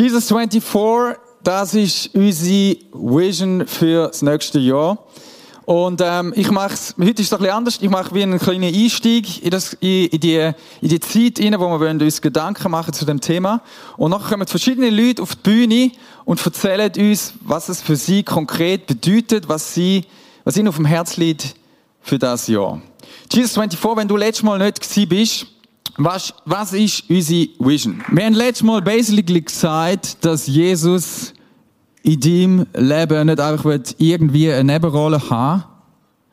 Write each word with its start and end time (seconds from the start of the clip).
Jesus 0.00 0.28
24, 0.28 0.64
das 1.44 1.74
ist 1.74 2.14
unsere 2.14 2.78
Vision 2.94 3.66
für 3.66 4.06
das 4.06 4.22
nächste 4.22 4.58
Jahr. 4.58 4.96
Und 5.66 6.00
ähm, 6.02 6.32
ich 6.34 6.50
mache 6.50 6.74
heute 6.98 7.20
ist 7.20 7.26
es 7.26 7.32
ein 7.34 7.40
bisschen 7.40 7.54
anders, 7.54 7.78
ich 7.82 7.90
mache 7.90 8.14
wie 8.14 8.22
einen 8.22 8.38
kleinen 8.38 8.74
Einstieg 8.74 9.44
in, 9.44 9.50
das, 9.50 9.74
in, 9.74 10.06
in, 10.06 10.20
die, 10.20 10.52
in 10.80 10.88
die 10.88 11.00
Zeit 11.00 11.38
rein, 11.38 11.60
wo 11.60 11.78
wir 11.78 11.90
uns 11.90 12.22
Gedanken 12.22 12.70
machen 12.70 12.94
zu 12.94 13.04
dem 13.04 13.20
Thema. 13.20 13.60
Und 13.98 14.12
nachher 14.12 14.30
kommen 14.30 14.46
verschiedene 14.46 14.88
Leute 14.88 15.20
auf 15.20 15.36
die 15.36 15.42
Bühne 15.42 15.92
und 16.24 16.42
erzählen 16.46 16.90
uns, 16.96 17.34
was 17.42 17.68
es 17.68 17.82
für 17.82 17.96
sie 17.96 18.22
konkret 18.22 18.86
bedeutet, 18.86 19.50
was, 19.50 19.74
sie, 19.74 20.06
was 20.44 20.56
ihnen 20.56 20.68
auf 20.68 20.76
dem 20.76 20.86
Herz 20.86 21.18
liegt 21.18 21.56
für 22.00 22.18
das 22.18 22.46
Jahr. 22.46 22.80
Jesus 23.30 23.52
24, 23.52 23.96
wenn 23.96 24.08
du 24.08 24.16
letztes 24.16 24.44
Mal 24.44 24.58
nicht 24.60 24.80
gewesen 24.80 25.08
bist, 25.10 25.46
was, 25.96 26.34
was 26.44 26.72
ist 26.72 27.08
unsere 27.08 27.48
Vision? 27.58 28.02
Wir 28.10 28.24
haben 28.24 28.34
letztes 28.34 28.62
Mal 28.62 28.82
basically 28.82 29.40
gesagt, 29.40 30.24
dass 30.24 30.46
Jesus 30.46 31.32
in 32.02 32.20
deinem 32.20 32.66
Leben 32.74 33.26
nicht 33.26 33.40
einfach 33.40 33.78
irgendwie 33.98 34.52
eine 34.52 34.72
Nebenrolle 34.72 35.20
haben 35.30 35.64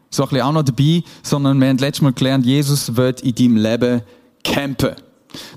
so 0.09 0.23
ein 0.23 0.29
bisschen 0.29 0.45
auch 0.45 0.51
noch 0.51 0.63
dabei, 0.63 1.03
sondern 1.23 1.59
wir 1.59 1.69
haben 1.69 1.77
letztes 1.77 2.01
Mal 2.01 2.13
gelernt, 2.13 2.45
Jesus 2.45 2.95
wird 2.95 3.21
in 3.21 3.35
deinem 3.35 3.57
Leben 3.57 4.01
campen. 4.43 4.95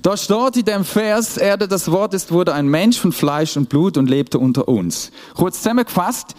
Da 0.01 0.17
steht 0.17 0.57
in 0.57 0.65
dem 0.65 0.83
Vers, 0.83 1.37
er, 1.37 1.57
das 1.57 1.89
Wort 1.89 2.13
ist, 2.13 2.31
wurde 2.31 2.53
ein 2.53 2.67
Mensch 2.67 2.99
von 2.99 3.11
Fleisch 3.11 3.55
und 3.57 3.69
Blut 3.69 3.97
und 3.97 4.09
lebte 4.09 4.37
unter 4.37 4.67
uns. 4.67 5.11
Kurz 5.33 5.57
zusammengefasst, 5.57 6.35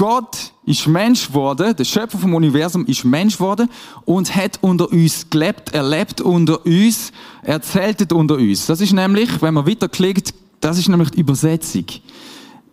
Gott 0.00 0.54
ist 0.64 0.86
Mensch 0.86 1.28
geworden, 1.28 1.76
der 1.76 1.84
Schöpfer 1.84 2.16
vom 2.16 2.32
Universum 2.32 2.86
ist 2.86 3.04
Mensch 3.04 3.36
geworden 3.36 3.68
und 4.06 4.34
hat 4.34 4.58
unter 4.62 4.90
uns 4.90 5.28
gelebt, 5.28 5.74
er 5.74 5.82
lebt 5.82 6.22
unter 6.22 6.64
uns, 6.64 7.12
er 7.42 7.60
zeltet 7.60 8.10
unter 8.10 8.36
uns. 8.36 8.64
Das 8.64 8.80
ist 8.80 8.94
nämlich, 8.94 9.42
wenn 9.42 9.52
man 9.52 9.66
weiterklickt, 9.66 10.32
das 10.58 10.78
ist 10.78 10.88
nämlich 10.88 11.10
die 11.10 11.20
Übersetzung. 11.20 11.84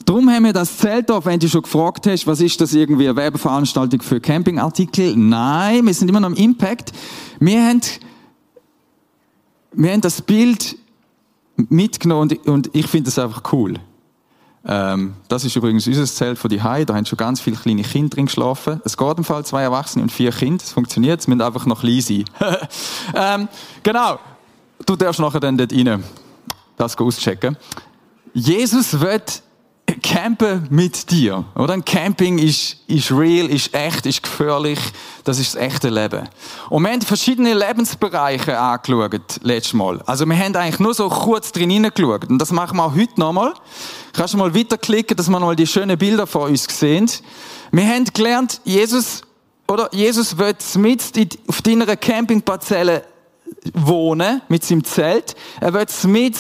Darum 0.06 0.30
haben 0.30 0.46
wir 0.46 0.54
das 0.54 0.78
Zelt 0.78 1.12
auf, 1.12 1.26
wenn 1.26 1.38
du 1.38 1.50
schon 1.50 1.64
gefragt 1.64 2.08
hast, 2.08 2.28
was 2.28 2.40
ist 2.40 2.62
das 2.62 2.74
irgendwie 2.74 3.10
eine 3.10 3.18
Werbeveranstaltung 3.18 4.02
für 4.02 4.22
Campingartikel? 4.22 5.14
Nein, 5.18 5.86
wir 5.86 5.94
sind 5.94 6.08
immer 6.08 6.22
noch 6.22 6.30
im 6.30 6.36
Impact. 6.36 6.94
Wir 7.42 7.62
haben, 7.62 7.82
wir 9.74 9.92
haben 9.92 10.00
das 10.00 10.22
Bild 10.22 10.78
mitgenommen 11.58 12.32
und, 12.32 12.48
und 12.48 12.70
ich 12.74 12.88
finde 12.88 13.10
das 13.10 13.20
einfach 13.20 13.52
cool. 13.52 13.82
Ähm, 14.70 15.14
das 15.30 15.46
ist 15.46 15.56
übrigens 15.56 15.88
unser 15.88 16.06
Zelt 16.06 16.38
von 16.38 16.50
die 16.50 16.62
Hai. 16.62 16.84
Da 16.84 16.94
haben 16.94 17.06
schon 17.06 17.18
ganz 17.18 17.40
viele 17.40 17.56
kleine 17.56 17.84
Kinder 17.84 18.10
drin 18.10 18.26
geschlafen. 18.26 18.82
Es 18.84 18.98
geht 18.98 19.18
im 19.18 19.24
Fall 19.24 19.46
zwei 19.46 19.64
Erwachsene 19.64 20.04
und 20.04 20.12
vier 20.12 20.32
Kinder. 20.32 20.62
Es 20.62 20.74
funktioniert. 20.74 21.22
Es 21.22 21.28
müssen 21.28 21.42
einfach 21.42 21.66
noch 21.66 21.82
klein 21.82 22.02
sein. 22.02 22.26
ähm, 23.16 23.48
genau. 23.82 24.20
Du 24.86 24.96
darfst 24.96 25.22
nachher 25.22 25.40
dann 25.40 25.58
dort 25.58 25.72
rein 25.72 26.04
das 26.76 26.98
auschecken. 26.98 27.58
Jesus 28.34 29.00
wird 29.00 29.42
campen 30.02 30.68
mit 30.70 31.12
dir, 31.12 31.46
oder? 31.56 31.74
Ein 31.74 31.86
Camping 31.86 32.38
ist, 32.38 32.78
ist 32.88 33.12
real, 33.12 33.48
ist 33.48 33.74
echt, 33.74 34.06
ist 34.06 34.24
gefährlich. 34.24 34.80
Das 35.24 35.40
ist 35.40 35.56
das 35.56 35.62
echte 35.62 35.90
Leben. 35.90 36.28
Und 36.70 36.84
wir 36.84 36.92
haben 36.92 37.02
verschiedene 37.02 37.54
Lebensbereiche 37.54 38.58
angeschaut, 38.58 39.40
letztes 39.42 39.74
Mal. 39.74 40.02
Also 40.06 40.26
wir 40.26 40.38
haben 40.38 40.56
eigentlich 40.56 40.80
nur 40.80 40.94
so 40.94 41.10
kurz 41.10 41.52
drin 41.52 41.70
hineingeschaut. 41.70 42.30
Und 42.30 42.40
das 42.40 42.52
machen 42.52 42.78
wir 42.78 42.86
auch 42.86 42.96
heute 42.96 43.20
nochmal. 43.20 43.54
Kannst 44.14 44.34
du 44.34 44.38
mal 44.38 44.56
weiterklicken, 44.56 45.18
dass 45.18 45.30
wir 45.30 45.40
mal 45.40 45.56
die 45.56 45.68
schönen 45.68 45.98
Bilder 45.98 46.26
vor 46.26 46.44
uns 46.44 46.66
sehen. 46.68 47.10
Wir 47.72 47.88
haben 47.88 48.06
gelernt, 48.06 48.62
Jesus, 48.64 49.22
oder? 49.68 49.90
Jesus 49.94 50.38
wird 50.38 50.64
mit 50.76 51.40
auf 51.48 51.62
deiner 51.62 51.96
Campingparzelle 51.96 53.04
wohnen, 53.74 54.42
mit 54.50 54.64
seinem 54.64 54.84
Zelt. 54.84 55.36
Er 55.60 55.74
wird 55.74 55.92
mit 56.06 56.36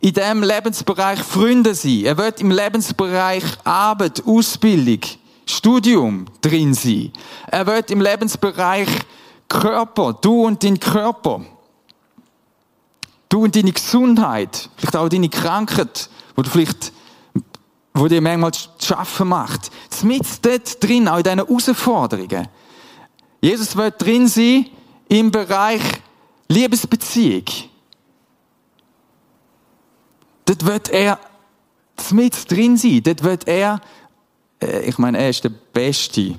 in 0.00 0.14
diesem 0.14 0.42
Lebensbereich 0.42 1.20
Freunde 1.20 1.74
sein. 1.74 2.04
Er 2.04 2.16
wird 2.16 2.40
im 2.40 2.50
Lebensbereich 2.50 3.44
Arbeit, 3.64 4.22
Ausbildung, 4.26 5.00
Studium 5.46 6.26
drin 6.40 6.74
sein. 6.74 7.12
Er 7.48 7.66
wird 7.66 7.90
im 7.90 8.00
Lebensbereich 8.00 8.88
Körper, 9.48 10.14
du 10.20 10.46
und 10.46 10.62
dein 10.62 10.78
Körper. 10.80 11.42
Du 13.28 13.44
und 13.44 13.54
deine 13.54 13.72
Gesundheit, 13.72 14.70
vielleicht 14.76 14.96
auch 14.96 15.08
deine 15.08 15.28
Krankheit, 15.28 16.08
wo 16.34 16.42
du 16.42 16.50
vielleicht, 16.50 16.92
wo 17.94 18.08
dir 18.08 18.20
manchmal 18.20 18.52
schaffen 18.80 19.28
macht. 19.28 19.70
Mit 20.02 20.24
dort 20.44 20.82
drin, 20.82 21.08
auch 21.08 21.18
in 21.18 21.24
diesen 21.24 21.38
Herausforderungen. 21.38 22.48
Jesus 23.40 23.76
wird 23.76 24.02
drin 24.02 24.28
sein 24.28 24.66
im 25.08 25.30
Bereich 25.30 25.82
Liebesbeziehung. 26.50 27.44
Dort 30.44 30.66
wird 30.66 30.88
er 30.88 31.20
mit 32.10 32.50
drin 32.50 32.76
sein. 32.76 33.02
Dort 33.04 33.22
wird 33.22 33.46
er, 33.46 33.80
äh, 34.60 34.80
ich 34.80 34.98
meine, 34.98 35.18
er 35.18 35.30
ist 35.30 35.44
der 35.44 35.50
beste 35.50 36.36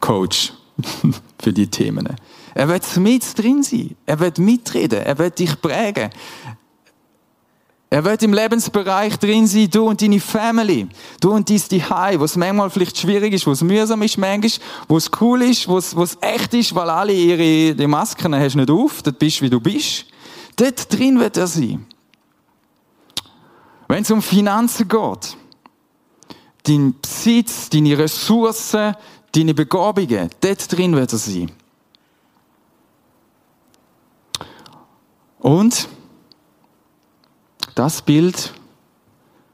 Coach 0.00 0.52
für 1.40 1.52
die 1.52 1.68
Themen. 1.68 2.16
Er 2.54 2.68
wird 2.68 2.96
mit 2.96 3.38
drin 3.38 3.62
sein. 3.62 3.94
Er 4.04 4.18
wird 4.18 4.38
mitreden. 4.38 4.98
Er 4.98 5.16
wird 5.16 5.38
dich 5.38 5.60
prägen. 5.60 6.10
Er 7.90 8.04
wird 8.04 8.22
im 8.22 8.34
Lebensbereich 8.34 9.18
drin 9.18 9.46
sein, 9.46 9.70
du 9.70 9.88
und 9.88 10.02
deine 10.02 10.20
Family, 10.20 10.88
du 11.20 11.32
und 11.32 11.48
dein 11.48 11.56
Zuhause, 11.56 12.20
wo 12.20 12.24
es 12.24 12.36
manchmal 12.36 12.68
vielleicht 12.68 12.98
schwierig 12.98 13.32
ist, 13.32 13.46
wo 13.46 13.52
es 13.52 13.62
mühsam 13.62 14.02
ist 14.02 14.18
manchmal, 14.18 14.66
wo 14.88 14.96
es 14.98 15.10
cool 15.20 15.40
ist, 15.42 15.66
wo 15.68 15.78
es, 15.78 16.18
echt 16.20 16.52
ist, 16.52 16.74
weil 16.74 16.90
alle 16.90 17.14
ihre 17.14 17.74
die 17.74 17.86
Masken 17.86 18.34
hast 18.34 18.56
nicht 18.56 18.70
auf, 18.70 19.02
dort 19.02 19.18
bist 19.18 19.40
wie 19.40 19.48
du 19.48 19.58
bist. 19.58 20.04
Dort 20.56 20.92
drin 20.92 21.18
wird 21.18 21.38
er 21.38 21.46
sein. 21.46 21.86
Wenn 23.86 24.02
es 24.02 24.10
um 24.10 24.20
Finanzen 24.20 24.86
geht, 24.86 25.36
dein 26.64 26.94
Besitz, 27.00 27.70
deine 27.70 27.96
Ressourcen, 27.96 28.96
deine 29.32 29.54
Begabungen, 29.54 30.28
dort 30.42 30.72
drin 30.76 30.94
wird 30.94 31.12
er 31.12 31.18
sein. 31.18 31.50
Und 35.38 35.88
das 37.78 38.02
Bild 38.02 38.52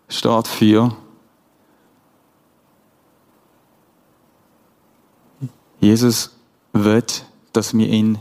steht 0.08 0.48
für 0.48 0.96
Jesus 5.78 6.30
wird, 6.72 7.26
dass 7.52 7.76
wir 7.76 7.86
ihn 7.86 8.16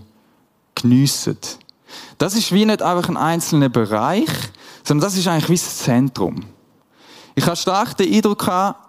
geniessen. 0.75 1.38
Das 2.18 2.36
ist 2.36 2.52
wie 2.52 2.66
nicht 2.66 2.81
einfach 2.81 3.08
ein 3.08 3.16
einzelner 3.16 3.69
Bereich, 3.69 4.28
sondern 4.84 5.08
das 5.08 5.18
ist 5.18 5.25
eigentlich 5.25 5.47
wie 5.47 5.53
das 5.53 5.78
Zentrum. 5.78 6.44
Ich 7.35 7.46
habe 7.46 7.56
stark 7.56 7.96
den 7.96 8.14
Eindruck 8.14 8.40
gehabt, 8.40 8.85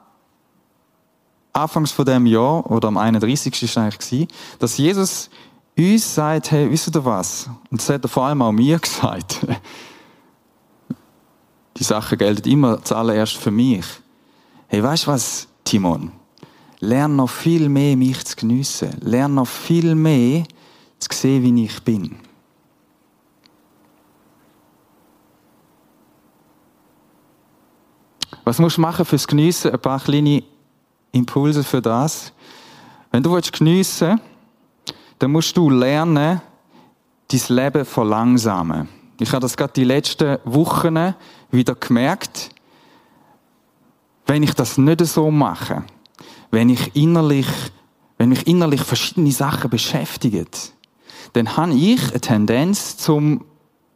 anfangs 1.53 1.93
von 1.93 2.07
dem 2.07 2.27
Jahr, 2.27 2.69
oder 2.69 2.89
am 2.89 2.97
31. 2.97 3.63
ist 3.63 3.63
es 3.63 3.79
eigentlich 3.79 4.29
dass 4.59 4.77
Jesus 4.79 5.31
uns 5.79 6.13
sagt, 6.13 6.51
hey, 6.51 6.69
wisst 6.69 6.93
ihr 6.93 7.05
was? 7.05 7.49
Und 7.71 7.81
das 7.81 7.89
hat 7.89 8.05
er 8.05 8.09
vor 8.09 8.25
allem 8.25 8.43
auch 8.43 8.51
mir 8.51 8.79
gesagt. 8.81 9.47
Die 11.77 11.85
Sache 11.85 12.17
gelten 12.17 12.49
immer 12.49 12.83
zuallererst 12.83 13.37
für 13.37 13.51
mich. 13.51 13.85
Hey, 14.69 14.83
weißt 14.83 15.07
du 15.07 15.11
was, 15.11 15.49
Timon? 15.65 16.13
Lern 16.81 17.17
noch 17.17 17.31
viel 17.31 17.69
mehr, 17.69 17.97
mich 17.97 18.25
zu 18.25 18.37
geniessen. 18.37 18.91
Lern 19.01 19.35
noch 19.35 19.49
viel 19.49 19.95
mehr, 19.95 20.45
zu 20.99 21.09
sehen, 21.13 21.43
wie 21.43 21.65
ich 21.65 21.83
bin. 21.83 22.17
Was 28.45 28.59
musst 28.59 28.77
du 28.77 28.83
machen 28.83 29.05
fürs 29.05 29.27
Geniessen? 29.27 29.73
Ein 29.73 29.81
paar 29.81 29.99
kleine 29.99 30.43
Impulse 31.13 31.65
für 31.65 31.81
das. 31.81 32.33
Wenn 33.11 33.23
du 33.23 33.31
geniessen 33.41 34.09
willst, 34.09 34.23
dann 35.19 35.33
musst 35.33 35.57
du 35.57 35.71
lernen, 35.71 36.43
dein 37.29 37.41
Leben 37.49 37.85
verlangsamen. 37.85 38.89
Ich 39.19 39.31
habe 39.31 39.41
das 39.41 39.57
gerade 39.57 39.73
die 39.73 39.85
letzten 39.85 40.39
Wochen 40.45 41.15
wieder 41.55 41.75
gemerkt. 41.75 42.51
Wenn 44.27 44.43
ich 44.43 44.55
das 44.55 44.79
nicht 44.79 45.05
so 45.07 45.31
mache, 45.31 45.85
wenn 46.51 46.69
ich 46.69 46.95
innerlich, 46.97 47.47
wenn 48.19 48.31
mich 48.31 48.47
innerlich 48.47 48.83
verschiedene 48.83 49.33
Sachen 49.33 49.71
beschäftigen, 49.71 50.47
dann 51.33 51.57
habe 51.57 51.75
ich 51.75 52.11
eine 52.11 52.21
Tendenz 52.21 52.97
zum 52.97 53.45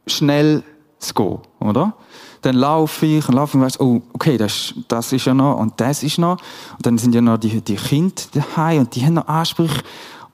schnell 0.07 0.63
zu 0.99 1.13
gehen, 1.13 1.39
oder? 1.59 1.95
dann 2.41 2.55
laufe 2.55 3.05
ich 3.05 3.27
und 3.27 3.35
laufe 3.35 3.57
und 3.57 3.63
weiss, 3.63 3.79
oh, 3.79 4.01
okay, 4.13 4.37
das, 4.37 4.73
das 4.87 5.11
ist 5.11 5.25
ja 5.25 5.33
noch 5.33 5.57
und 5.57 5.73
das 5.77 6.03
ist 6.03 6.17
noch. 6.17 6.37
Und 6.77 6.85
dann 6.85 6.97
sind 6.97 7.13
ja 7.13 7.21
noch 7.21 7.37
die, 7.37 7.61
die 7.61 7.75
Kinder 7.75 8.21
daheim 8.33 8.81
und 8.81 8.95
die 8.95 9.05
haben 9.05 9.15
noch 9.15 9.27
Ansprüche. 9.27 9.81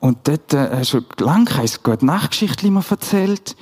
Und 0.06 0.20
dort 0.28 0.54
äh, 0.54 0.70
hast 0.72 0.94
du 0.94 1.02
lang 1.18 1.50
gute 1.82 2.06
Nachgeschichte 2.06 2.70
mir 2.70 2.84
erzählt. 2.88 3.56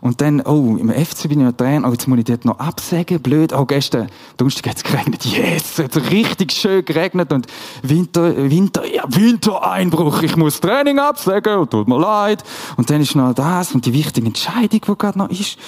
Und 0.00 0.22
dann, 0.22 0.40
oh, 0.40 0.78
im 0.78 0.88
FC 0.88 1.28
bin 1.28 1.40
ich 1.40 1.46
noch 1.46 1.52
dran, 1.52 1.84
oh, 1.84 1.90
jetzt 1.90 2.08
muss 2.08 2.18
ich 2.18 2.24
dort 2.24 2.46
noch 2.46 2.58
absägen, 2.58 3.20
blöd. 3.20 3.52
Oh, 3.52 3.66
gestern, 3.66 4.08
Donnerstag 4.38 4.70
hat 4.70 4.76
es 4.78 4.82
geregnet. 4.82 5.26
Yes, 5.26 5.78
es 5.78 5.84
hat 5.84 6.10
richtig 6.10 6.52
schön 6.52 6.86
geregnet 6.86 7.34
und 7.34 7.48
Winter, 7.82 8.34
Winter, 8.50 8.82
ja, 8.90 9.04
Wintereinbruch. 9.08 10.22
Ich 10.22 10.36
muss 10.36 10.58
Training 10.58 10.98
absägen, 10.98 11.68
tut 11.68 11.86
mir 11.86 11.98
leid. 11.98 12.44
Und 12.78 12.88
dann 12.88 13.02
ist 13.02 13.14
noch 13.14 13.34
das 13.34 13.74
und 13.74 13.84
die 13.84 13.92
wichtige 13.92 14.26
Entscheidung, 14.26 14.80
die 14.80 14.96
gerade 14.96 15.18
noch 15.18 15.28
ist. 15.28 15.58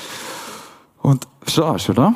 Und 1.03 1.29
verstehst 1.43 1.89
du, 1.89 1.93
oder? 1.93 2.15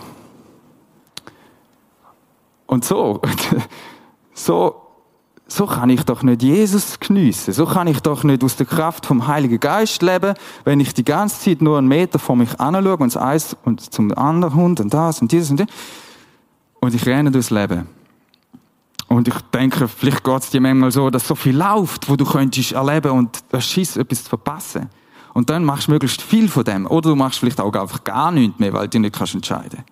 Und 2.65 2.83
so, 2.83 3.21
so, 4.33 4.86
so 5.49 5.67
kann 5.67 5.91
ich 5.91 6.03
doch 6.03 6.23
nicht 6.23 6.43
Jesus 6.43 6.99
geniessen. 6.99 7.53
So 7.53 7.67
kann 7.67 7.87
ich 7.87 8.01
doch 8.01 8.25
nicht 8.25 8.43
aus 8.43 8.57
der 8.57 8.67
Kraft 8.67 9.07
vom 9.07 9.27
Heiligen 9.29 9.61
Geist 9.61 10.03
leben, 10.03 10.35
wenn 10.65 10.81
ich 10.81 10.93
die 10.93 11.05
ganze 11.05 11.41
Zeit 11.41 11.63
nur 11.63 11.79
einen 11.79 11.87
Meter 11.87 12.19
vor 12.19 12.35
mich 12.35 12.59
anschaue 12.59 12.97
und 12.97 13.15
das 13.15 13.23
eins 13.23 13.57
und 13.65 13.81
zum 13.81 14.17
anderen 14.19 14.55
Hund 14.55 14.81
und 14.81 14.93
das 14.93 15.23
und 15.23 15.31
dieses 15.31 15.51
und 15.51 15.61
das. 15.61 15.69
Und 16.81 16.95
ich 16.95 17.07
renne 17.07 17.31
durchs 17.31 17.51
Leben. 17.51 17.87
Und 19.09 19.29
ich 19.29 19.41
denke, 19.55 19.87
vielleicht 19.87 20.25
geht 20.25 20.43
es 20.43 20.51
dir 20.51 20.61
manchmal 20.61 20.91
so, 20.91 21.11
dass 21.11 21.29
so 21.29 21.37
viel 21.37 21.57
läuft, 21.57 22.09
wo 22.09 22.17
du 22.17 22.25
könntest 22.25 22.73
erleben 22.73 23.13
und 23.13 23.39
Schiss 23.61 23.97
etwas 23.97 24.25
zu 24.25 24.31
verpassen. 24.31 24.89
Und 25.33 25.49
dann 25.49 25.65
machst 25.65 25.87
du 25.87 25.93
möglichst 25.93 26.23
viel 26.23 26.49
von 26.49 26.65
dem. 26.65 26.87
Oder 26.87 27.11
du 27.11 27.17
machst 27.17 27.39
vielleicht 27.39 27.61
auch 27.61 27.73
einfach 27.73 28.03
gar 28.03 28.33
nichts 28.33 28.59
mehr, 28.59 28.73
weil 28.73 28.89
du 28.89 28.99
nicht 28.99 29.15
kannst 29.15 29.35
entscheiden 29.35 29.85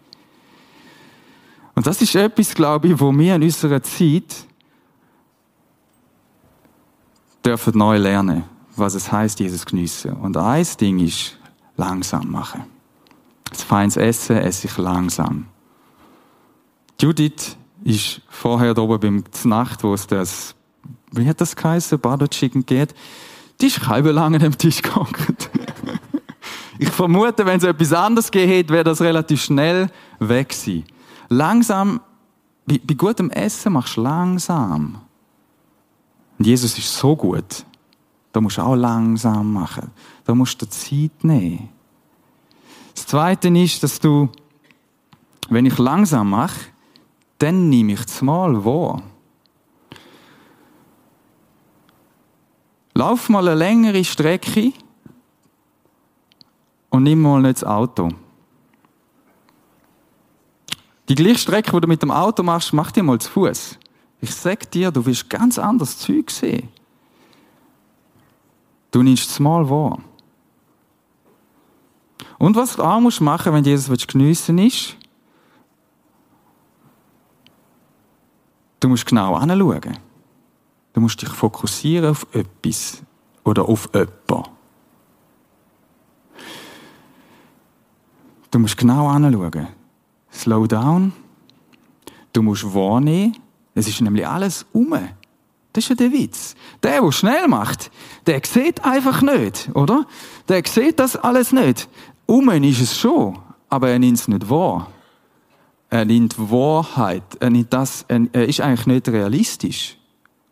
Und 1.77 1.87
das 1.87 2.03
ist 2.03 2.15
etwas, 2.17 2.55
glaube 2.55 2.89
ich, 2.89 2.99
wo 2.99 3.13
wir 3.13 3.37
in 3.37 3.43
unserer 3.45 3.83
Zeit 3.83 4.47
dürfen 7.45 7.77
neu 7.77 7.99
lernen, 7.99 8.45
was 8.77 8.95
es 8.95 9.11
heißt, 9.11 9.41
Jesus 9.41 9.65
geniessen. 9.67 10.13
Und 10.13 10.37
ein 10.37 10.67
Ding 10.81 10.99
ist, 10.99 11.39
langsam 11.77 12.31
machen. 12.31 12.65
Das 13.51 13.63
feines 13.63 13.97
Essen 13.97 14.37
esse 14.37 14.67
ich 14.67 14.77
langsam. 14.79 15.47
Judith 17.01 17.57
ist 17.83 18.21
vorher 18.29 18.75
da 18.75 18.83
oben 18.83 19.23
beim 19.23 19.51
Nacht, 19.51 19.83
wo 19.85 19.95
es 19.95 20.07
das, 20.07 20.55
wie 21.13 21.29
hat 21.29 21.41
das 21.41 21.55
geheißen, 21.55 21.99
Butter 21.99 22.29
Chicken 22.29 22.65
geht, 22.65 22.95
die 23.61 23.67
ist 23.67 23.87
halb 23.87 24.07
lange 24.07 24.45
am 24.45 24.57
Tisch 24.57 24.83
gehockt. 24.83 25.51
ich 26.79 26.89
vermute, 26.89 27.45
wenn 27.47 27.59
es 27.59 27.65
etwas 27.65 27.93
anderes 27.93 28.31
hätte, 28.33 28.73
wäre 28.73 28.85
das 28.85 29.01
relativ 29.01 29.43
schnell 29.43 29.89
weg 30.19 30.49
gewesen. 30.49 30.85
Langsam, 31.29 32.01
bei, 32.67 32.81
bei 32.83 32.95
gutem 32.95 33.31
Essen 33.31 33.75
machst 33.75 33.97
du 33.97 34.03
langsam. 34.03 35.01
Und 36.39 36.47
Jesus 36.47 36.77
ist 36.79 36.97
so 36.97 37.15
gut. 37.15 37.65
Da 38.33 38.41
musst 38.41 38.59
du 38.59 38.63
auch 38.63 38.75
langsam 38.75 39.53
machen. 39.53 39.91
Da 40.25 40.35
musst 40.35 40.61
du 40.61 40.69
Zeit 40.69 41.23
nehmen. 41.23 41.69
Das 42.95 43.07
Zweite 43.07 43.49
ist, 43.49 43.83
dass 43.83 44.01
du, 44.01 44.29
wenn 45.49 45.67
ich 45.67 45.79
langsam 45.79 46.31
mache, 46.31 46.61
dann 47.39 47.69
nehme 47.69 47.93
ich 47.93 48.05
das 48.05 48.23
Mal 48.23 48.65
wahr. 48.65 49.03
Lauf 52.95 53.29
mal 53.29 53.47
eine 53.47 53.59
längere 53.59 54.05
Strecke 54.05 54.73
und 56.91 57.03
nimm 57.03 57.23
mal 57.23 57.43
nicht 57.43 57.57
das 57.57 57.65
Auto. 57.65 58.11
Die 61.09 61.17
gleiche 61.17 61.39
Strecke, 61.39 61.73
die 61.73 61.81
du 61.81 61.89
mit 61.89 62.03
dem 62.03 62.13
Auto 62.13 62.43
machst, 62.43 62.73
mach 62.73 62.93
dir 62.93 63.03
mal 63.03 63.21
zu 63.21 63.31
Fuß. 63.31 63.79
Ich 64.25 64.35
sag 64.35 64.71
dir, 64.71 64.91
du 64.91 65.05
wirst 65.05 65.29
ganz 65.29 65.59
anders 65.59 65.99
Zeug 65.99 66.31
sehen. 66.31 66.71
Du 68.91 69.03
nimmst 69.03 69.29
es 69.29 69.39
mal 69.39 69.69
wahr. 69.69 69.99
Und 72.39 72.57
was 72.57 72.77
du 72.77 72.83
auch 72.83 73.01
musst 73.01 73.21
machen, 73.21 73.53
wenn 73.53 73.65
Jesus 73.65 74.07
geniessen 74.07 74.57
ist, 74.57 74.97
du 78.81 78.89
musst 78.89 79.05
genau 79.05 79.35
anschauen. 79.35 79.99
Du 80.95 81.03
musst 81.03 81.21
dich 81.21 81.29
fokussieren 81.29 82.13
auf 82.13 82.27
etwas 82.33 83.03
oder 83.45 83.69
auf 83.69 83.91
jemanden. 83.93 84.49
Du 88.51 88.59
musst 88.59 88.79
genau 88.79 89.07
anschauen. 89.07 89.69
Slow 90.33 90.67
down. 90.67 91.13
Du 92.33 92.41
musst 92.41 92.65
wahrnehmen. 92.75 93.44
Es 93.75 93.89
ist 93.89 94.01
nämlich 94.01 94.27
alles 94.27 94.67
um. 94.73 94.91
Das 95.73 95.85
ist 95.85 95.89
ja 95.89 95.97
der 95.97 96.13
Witz. 96.13 96.55
Der, 96.83 97.01
der 97.01 97.13
schnell 97.13 97.49
macht, 97.49 97.91
der 98.27 98.41
sieht 98.45 98.85
einfach 98.85 99.23
nicht, 99.23 99.71
oder? 99.75 100.07
Der 100.49 100.63
sieht 100.65 101.01
das 101.01 101.17
alles 101.17 101.53
nicht. 101.53 101.89
Um 102.27 102.49
ist 102.49 102.81
es 102.81 102.99
schon, 102.99 103.39
aber 103.69 103.91
er 103.91 103.99
nimmt 103.99 104.19
es 104.19 104.29
nicht 104.29 104.49
wahr. 104.49 104.91
Er 105.91 106.05
nimmt 106.05 106.39
Wahrheit. 106.39 107.23
Er, 107.41 107.51
nimmt 107.51 107.73
das, 107.73 108.05
er 108.09 108.49
ist 108.49 108.61
eigentlich 108.61 108.87
nicht 108.87 109.09
realistisch. 109.09 109.97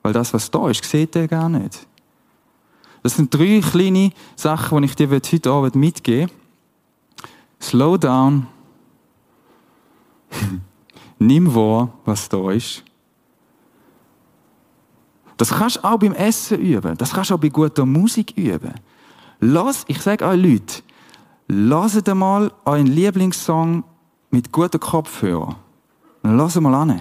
Weil 0.03 0.13
das, 0.13 0.35
was 0.35 0.51
da 0.51 0.69
ist, 0.69 0.85
sieht 0.85 1.15
er 1.17 1.29
gar 1.29 1.49
nicht. 1.49 1.87
Das 3.03 3.17
sind 3.17 3.33
drei 3.35 3.61
kleine 3.61 4.13
Sachen, 4.37 4.83
die 4.83 4.87
ich 4.87 4.97
dir 4.97 5.11
heute 5.11 5.51
Abend 5.51 5.75
mitgeben 5.75 6.31
will. 6.31 6.37
Slow 7.61 7.97
down. 7.97 8.47
Nimm 11.19 11.55
wahr, 11.55 11.93
was 12.05 12.29
da 12.29 12.51
ist. 12.51 12.85
Das 15.43 15.51
kannst 15.51 15.79
du 15.79 15.83
auch 15.83 15.99
beim 15.99 16.13
Essen 16.13 16.61
üben. 16.61 16.97
Das 16.97 17.13
kannst 17.13 17.31
du 17.31 17.35
auch 17.35 17.41
bei 17.41 17.49
guter 17.49 17.85
Musik 17.85 18.33
üben. 18.37 18.75
Lass, 19.41 19.83
ich 19.89 20.01
sage 20.01 20.25
euch 20.25 20.41
Leute, 20.41 20.83
lasst 21.49 22.07
mal 22.15 22.53
euren 22.65 22.87
Lieblingssong 22.87 23.83
mit 24.31 24.53
guten 24.53 24.79
Kopfhörern. 24.79 25.57
Lass 26.23 26.61
mal 26.61 26.73
an. 26.77 27.01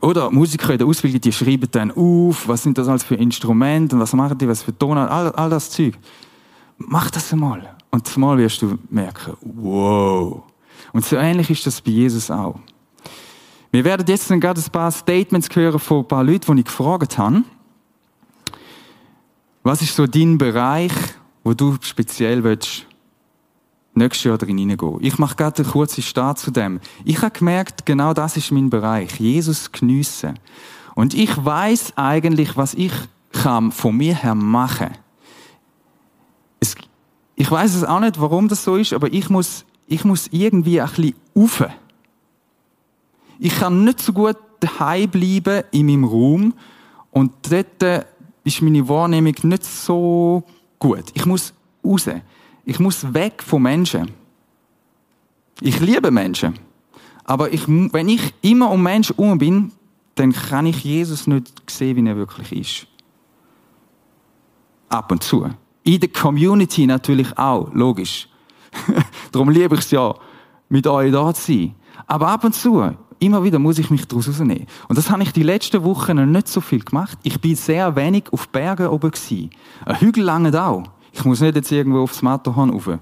Oder 0.00 0.28
Musiker 0.32 0.72
in 0.72 0.78
der 0.78 0.88
Ausbildung, 0.88 1.20
die 1.20 1.32
schreiben 1.32 1.68
dann 1.70 1.92
auf, 1.92 2.48
was 2.48 2.64
sind 2.64 2.76
das 2.76 2.88
alles 2.88 3.04
für 3.04 3.14
Instrumente 3.14 3.94
und 3.94 4.02
was 4.02 4.12
machen 4.12 4.36
die, 4.36 4.48
was 4.48 4.64
für 4.64 4.76
Tonart, 4.76 5.08
all, 5.08 5.30
all 5.36 5.50
das 5.50 5.70
Zeug. 5.70 5.96
Mach 6.78 7.12
das 7.12 7.32
einmal. 7.32 7.76
Und 7.92 8.08
zumal 8.08 8.38
wirst 8.38 8.60
du 8.60 8.76
merken, 8.90 9.36
wow. 9.40 10.42
Und 10.92 11.04
so 11.04 11.14
ähnlich 11.14 11.48
ist 11.48 11.64
das 11.64 11.80
bei 11.80 11.92
Jesus 11.92 12.28
auch. 12.28 12.58
Wir 13.74 13.84
werden 13.84 14.06
jetzt 14.06 14.28
gerade 14.28 14.60
ein 14.60 14.70
paar 14.70 14.92
Statements 14.92 15.48
hören 15.52 15.80
von 15.80 16.04
ein 16.04 16.06
paar 16.06 16.22
Leuten, 16.22 16.54
die 16.54 16.60
ich 16.60 16.66
gefragt 16.66 17.18
habe. 17.18 17.42
Was 19.64 19.82
ist 19.82 19.96
so 19.96 20.06
dein 20.06 20.38
Bereich, 20.38 20.92
wo 21.42 21.54
du 21.54 21.76
speziell 21.80 22.44
willst, 22.44 22.86
nächstes 23.94 24.22
Jahr 24.22 24.38
drin 24.38 24.58
hineingehen? 24.58 24.98
Ich 25.00 25.18
mache 25.18 25.34
gerade 25.34 25.64
einen 25.64 25.72
kurzen 25.72 26.04
Start 26.04 26.38
zu 26.38 26.52
dem. 26.52 26.78
Ich 27.04 27.20
habe 27.20 27.36
gemerkt, 27.36 27.84
genau 27.84 28.14
das 28.14 28.36
ist 28.36 28.52
mein 28.52 28.70
Bereich. 28.70 29.18
Jesus 29.18 29.72
geniessen. 29.72 30.38
Und 30.94 31.12
ich 31.12 31.44
weiß 31.44 31.94
eigentlich, 31.96 32.56
was 32.56 32.74
ich 32.74 32.92
kann 33.32 33.72
von 33.72 33.96
mir 33.96 34.14
her 34.14 34.36
machen. 34.36 34.90
Es, 36.60 36.76
ich 37.34 37.50
weiß 37.50 37.74
es 37.74 37.82
auch 37.82 37.98
nicht, 37.98 38.20
warum 38.20 38.46
das 38.46 38.62
so 38.62 38.76
ist, 38.76 38.92
aber 38.92 39.12
ich 39.12 39.30
muss, 39.30 39.64
ich 39.88 40.04
muss 40.04 40.28
irgendwie 40.30 40.80
ein 40.80 40.88
bisschen 40.90 41.16
rauf. 41.34 41.64
Ich 43.38 43.58
kann 43.58 43.84
nicht 43.84 44.00
so 44.00 44.12
gut 44.12 44.36
daheim 44.60 45.10
bleiben 45.10 45.64
in 45.72 45.86
meinem 45.86 46.04
Raum 46.04 46.54
und 47.10 47.32
dort 47.50 48.06
ist 48.44 48.62
meine 48.62 48.88
Wahrnehmung 48.88 49.34
nicht 49.42 49.64
so 49.64 50.44
gut. 50.78 51.04
Ich 51.14 51.26
muss 51.26 51.52
raus. 51.84 52.08
Ich 52.64 52.78
muss 52.78 53.12
weg 53.12 53.42
von 53.42 53.62
Menschen. 53.62 54.10
Ich 55.60 55.80
liebe 55.80 56.10
Menschen. 56.10 56.58
Aber 57.24 57.52
ich, 57.52 57.66
wenn 57.68 58.08
ich 58.08 58.34
immer 58.42 58.70
um 58.70 58.82
Menschen 58.82 59.16
herum 59.16 59.38
bin, 59.38 59.72
dann 60.14 60.32
kann 60.32 60.66
ich 60.66 60.84
Jesus 60.84 61.26
nicht 61.26 61.52
sehen, 61.70 61.96
wie 61.96 62.08
er 62.08 62.16
wirklich 62.16 62.52
ist. 62.52 62.86
Ab 64.88 65.10
und 65.10 65.22
zu. 65.22 65.48
In 65.82 66.00
der 66.00 66.08
Community 66.10 66.86
natürlich 66.86 67.36
auch, 67.36 67.72
logisch. 67.72 68.28
Darum 69.32 69.50
liebe 69.50 69.74
ich 69.74 69.82
es 69.82 69.90
ja, 69.90 70.14
mit 70.68 70.86
euch 70.86 71.12
da 71.12 71.32
zu 71.34 71.52
sein. 71.52 71.74
Aber 72.06 72.28
ab 72.28 72.44
und 72.44 72.54
zu, 72.54 72.94
immer 73.24 73.42
wieder 73.42 73.58
muss 73.58 73.78
ich 73.78 73.90
mich 73.90 74.06
daraus 74.06 74.28
rausnehmen. 74.28 74.66
Und 74.88 74.98
das 74.98 75.10
habe 75.10 75.22
ich 75.22 75.32
die 75.32 75.42
letzten 75.42 75.82
Wochen 75.84 76.30
nicht 76.30 76.48
so 76.48 76.60
viel 76.60 76.80
gemacht. 76.80 77.18
Ich 77.22 77.40
bin 77.40 77.56
sehr 77.56 77.96
wenig 77.96 78.24
auf 78.32 78.48
Bergen 78.48 78.88
oben 78.88 79.10
gewesen. 79.10 79.50
Ein 79.84 80.00
Hügel 80.00 80.24
lange 80.24 80.62
auch. 80.62 80.84
Ich 81.12 81.24
muss 81.24 81.40
nicht 81.40 81.54
jetzt 81.54 81.70
irgendwo 81.70 82.02
aufs 82.02 82.22
Matterhorn 82.22 82.70
rauf. 82.70 82.98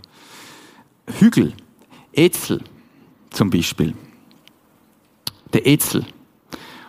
Hügel. 1.19 1.53
Etzel. 2.13 2.63
Zum 3.31 3.51
Beispiel. 3.51 3.95
Der 5.53 5.67
Etzel. 5.67 6.05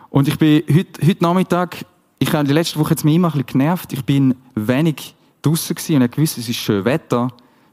Und 0.10 0.28
ich 0.28 0.38
bin 0.38 0.64
heute, 0.70 1.08
heute 1.08 1.24
Nachmittag, 1.24 1.86
ich 2.20 2.32
habe 2.34 2.48
die 2.48 2.54
letzte 2.54 2.80
Woche 2.80 2.92
jetzt 2.92 3.04
mich 3.04 3.16
immer 3.16 3.30
ein 3.30 3.32
bisschen 3.44 3.60
genervt. 3.60 3.94
Ich 3.94 4.06
bin 4.06 4.36
wenig 4.56 5.16
draußen 5.42 5.76
gewesen 5.76 5.96
und 5.96 6.04
ich 6.04 6.18
wusste, 6.18 6.42
es 6.42 6.50
ist 6.50 6.58
schön 6.58 6.86
Wetter. 6.86 7.30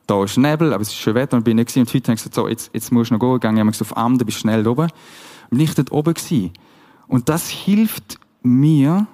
Da 0.07 0.25
ist 0.25 0.37
Nebel, 0.39 0.73
aber 0.73 0.83
es 0.83 0.89
ist 0.89 0.97
schön 0.97 1.15
Wetter 1.15 1.37
und 1.37 1.45
bin 1.45 1.57
nicht 1.57 1.69
gewesen. 1.69 1.81
Und 1.81 1.95
heute 1.95 2.05
habe 2.05 2.15
ich 2.15 2.21
gesagt, 2.21 2.35
so, 2.35 2.49
jetzt, 2.49 2.71
jetzt 2.73 2.91
musst 2.91 3.11
du 3.11 3.15
noch 3.15 3.39
gehen. 3.39 3.55
Ich 3.55 3.61
habe 3.61 3.71
gesagt, 3.71 3.93
auf 3.93 3.97
Amden 3.97 4.27
bist 4.27 4.39
schnell 4.39 4.67
oben. 4.67 4.89
Bin 5.51 5.61
ich 5.61 5.75
dort 5.75 5.93
oben 5.93 6.15
gewesen. 6.15 6.53
Und 7.09 7.29
das 7.29 7.49
hilft 7.49 8.19
mir, 8.43 9.07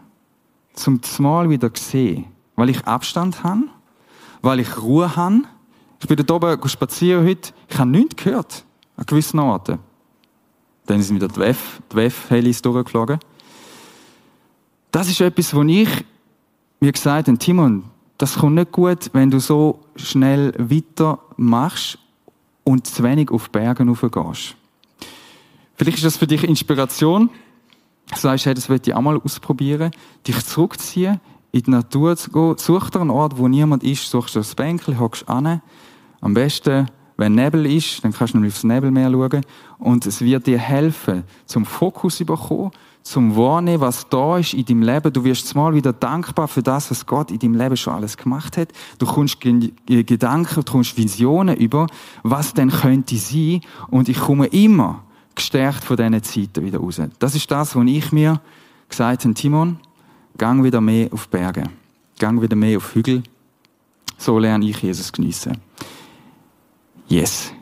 zum 0.74 1.00
Mal 1.18 1.48
wieder 1.48 1.72
zu 1.72 1.82
sehen. 1.82 2.26
Weil 2.54 2.70
ich 2.70 2.84
Abstand 2.84 3.42
habe, 3.42 3.64
weil 4.42 4.60
ich 4.60 4.78
Ruhe 4.80 5.16
habe. 5.16 5.42
Ich 6.00 6.06
bin 6.06 6.16
dort 6.16 6.30
oben 6.30 6.68
spazieren 6.68 7.26
heute. 7.26 7.52
Ich 7.68 7.78
habe 7.78 7.90
nichts 7.90 8.22
gehört. 8.22 8.64
An 8.96 9.06
gewissen 9.06 9.38
Orten. 9.38 9.78
Dann 10.86 11.02
sind 11.02 11.16
wieder 11.16 11.28
die 11.28 11.36
WEF, 11.36 11.80
die 11.90 11.96
WEF-Helis 11.96 12.62
durchgeflogen. 12.62 13.18
Das 14.92 15.08
ist 15.08 15.20
etwas, 15.20 15.54
wo 15.54 15.62
ich 15.62 15.88
mir 16.80 16.92
gesagt 16.92 17.28
habe, 17.28 17.38
Timon, 17.38 17.84
das 18.18 18.38
kommt 18.38 18.54
nicht 18.54 18.72
gut, 18.72 19.10
wenn 19.12 19.30
du 19.30 19.40
so 19.40 19.80
schnell 19.96 20.54
weitermachst 20.58 21.98
und 22.64 22.86
zu 22.86 23.02
wenig 23.02 23.30
auf 23.30 23.50
Bergen 23.50 23.88
raufgehst. 23.88 24.56
Vielleicht 25.76 25.98
ist 25.98 26.06
das 26.06 26.16
für 26.16 26.26
dich 26.26 26.42
Inspiration. 26.42 27.30
Du 28.10 28.16
sagst, 28.18 28.46
hey, 28.46 28.54
das 28.54 28.68
möchte 28.68 28.90
ich 28.90 28.96
auch 28.96 29.00
mal 29.00 29.20
ausprobieren. 29.20 29.90
Dich 30.26 30.44
zurückziehen, 30.46 31.20
in 31.52 31.62
die 31.62 31.70
Natur 31.70 32.16
zu 32.16 32.30
gehen. 32.30 32.54
Such 32.56 32.90
dir 32.90 33.00
einen 33.00 33.10
Ort, 33.10 33.36
wo 33.36 33.46
niemand 33.48 33.82
ist. 33.82 34.10
Suchst 34.10 34.34
du 34.34 34.40
das 34.40 34.54
Bänkchen, 34.54 34.98
hockst 34.98 35.28
an. 35.28 35.60
Am 36.20 36.34
besten, 36.34 36.86
wenn 37.18 37.34
Nebel 37.34 37.66
ist, 37.66 38.02
dann 38.04 38.12
kannst 38.12 38.34
du 38.34 38.38
nur 38.38 38.48
aufs 38.48 38.64
Nebelmeer 38.64 39.10
schauen. 39.10 39.44
Und 39.78 40.06
es 40.06 40.22
wird 40.22 40.46
dir 40.46 40.58
helfen, 40.58 41.24
zum 41.44 41.66
Fokus 41.66 42.16
zu 42.16 42.24
bekommen, 42.24 42.70
zum 43.02 43.36
Wahrnehmen, 43.36 43.80
was 43.80 44.08
da 44.08 44.38
ist 44.38 44.54
in 44.54 44.64
deinem 44.64 44.82
Leben. 44.82 45.12
Du 45.12 45.24
wirst 45.24 45.54
mal 45.54 45.74
wieder 45.74 45.92
dankbar 45.92 46.48
für 46.48 46.62
das, 46.62 46.90
was 46.90 47.04
Gott 47.06 47.30
in 47.30 47.38
deinem 47.38 47.54
Leben 47.54 47.76
schon 47.76 47.94
alles 47.94 48.16
gemacht 48.16 48.56
hat. 48.56 48.68
Du 48.98 49.06
kommst 49.06 49.40
Gedanken, 49.40 50.64
du 50.64 50.72
kommst 50.72 50.96
Visionen 50.96 51.56
über, 51.56 51.86
was 52.22 52.54
denn 52.54 52.70
könnte 52.70 53.16
sein. 53.16 53.60
Und 53.88 54.08
ich 54.08 54.18
komme 54.18 54.46
immer 54.46 55.05
gestärkt 55.36 55.84
von 55.84 55.96
diesen 55.96 56.22
Zeiten 56.22 56.64
wieder 56.64 56.78
raus. 56.78 57.00
Das 57.18 57.34
ist 57.36 57.48
das, 57.50 57.76
was 57.76 57.86
ich 57.86 58.10
mir 58.10 58.40
gesagt 58.88 59.24
habe, 59.24 59.34
Timon, 59.34 59.78
gang 60.36 60.64
wieder 60.64 60.80
mehr 60.80 61.12
auf 61.12 61.28
Berge. 61.28 61.64
Gang 62.18 62.42
wieder 62.42 62.56
mehr 62.56 62.78
auf 62.78 62.94
Hügel. 62.94 63.22
So 64.18 64.38
lerne 64.38 64.66
ich 64.66 64.82
Jesus 64.82 65.12
geniessen. 65.12 65.58
Yes. 67.06 67.52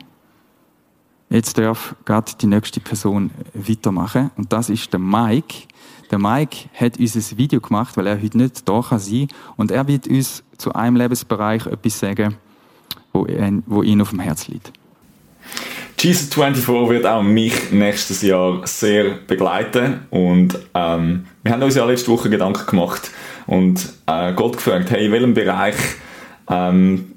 Jetzt 1.29 1.57
darf 1.57 1.95
gerade 2.05 2.31
die 2.39 2.47
nächste 2.47 2.79
Person 2.79 3.31
weitermachen. 3.53 4.31
Und 4.37 4.53
das 4.53 4.69
ist 4.69 4.91
der 4.93 4.99
Mike. 4.99 5.67
Der 6.11 6.19
Mike 6.19 6.69
hat 6.73 6.97
uns 6.97 7.15
ein 7.15 7.37
Video 7.37 7.59
gemacht, 7.59 7.97
weil 7.97 8.07
er 8.07 8.21
heute 8.21 8.37
nicht 8.37 8.67
da 8.67 8.81
sein 8.81 9.27
kann. 9.27 9.37
Und 9.57 9.71
er 9.71 9.87
wird 9.87 10.07
uns 10.07 10.43
zu 10.57 10.73
einem 10.73 10.95
Lebensbereich 10.95 11.65
etwas 11.65 11.99
sagen, 11.99 12.37
wo, 13.11 13.25
ihm 13.25 14.01
auf 14.01 14.09
dem 14.11 14.19
Herz 14.19 14.47
liegt. 14.47 14.71
Jesus 16.05 16.31
24 16.35 16.67
wird 16.67 17.07
auch 17.07 17.23
mich 17.23 17.71
nächstes 17.71 18.21
Jahr 18.21 18.61
sehr 18.65 19.15
begleiten 19.25 20.01
und 20.11 20.55
ähm, 20.75 21.25
wir 21.41 21.51
haben 21.51 21.63
uns 21.63 21.73
ja 21.73 21.83
letzte 21.83 22.11
Woche 22.11 22.29
Gedanken 22.29 22.63
gemacht 22.67 23.09
und 23.47 23.91
äh, 24.05 24.31
Gott 24.33 24.57
gefragt, 24.57 24.91
hey, 24.91 25.07
in 25.07 25.11
welchem 25.11 25.33
Bereich 25.33 25.73
ähm, 26.47 27.13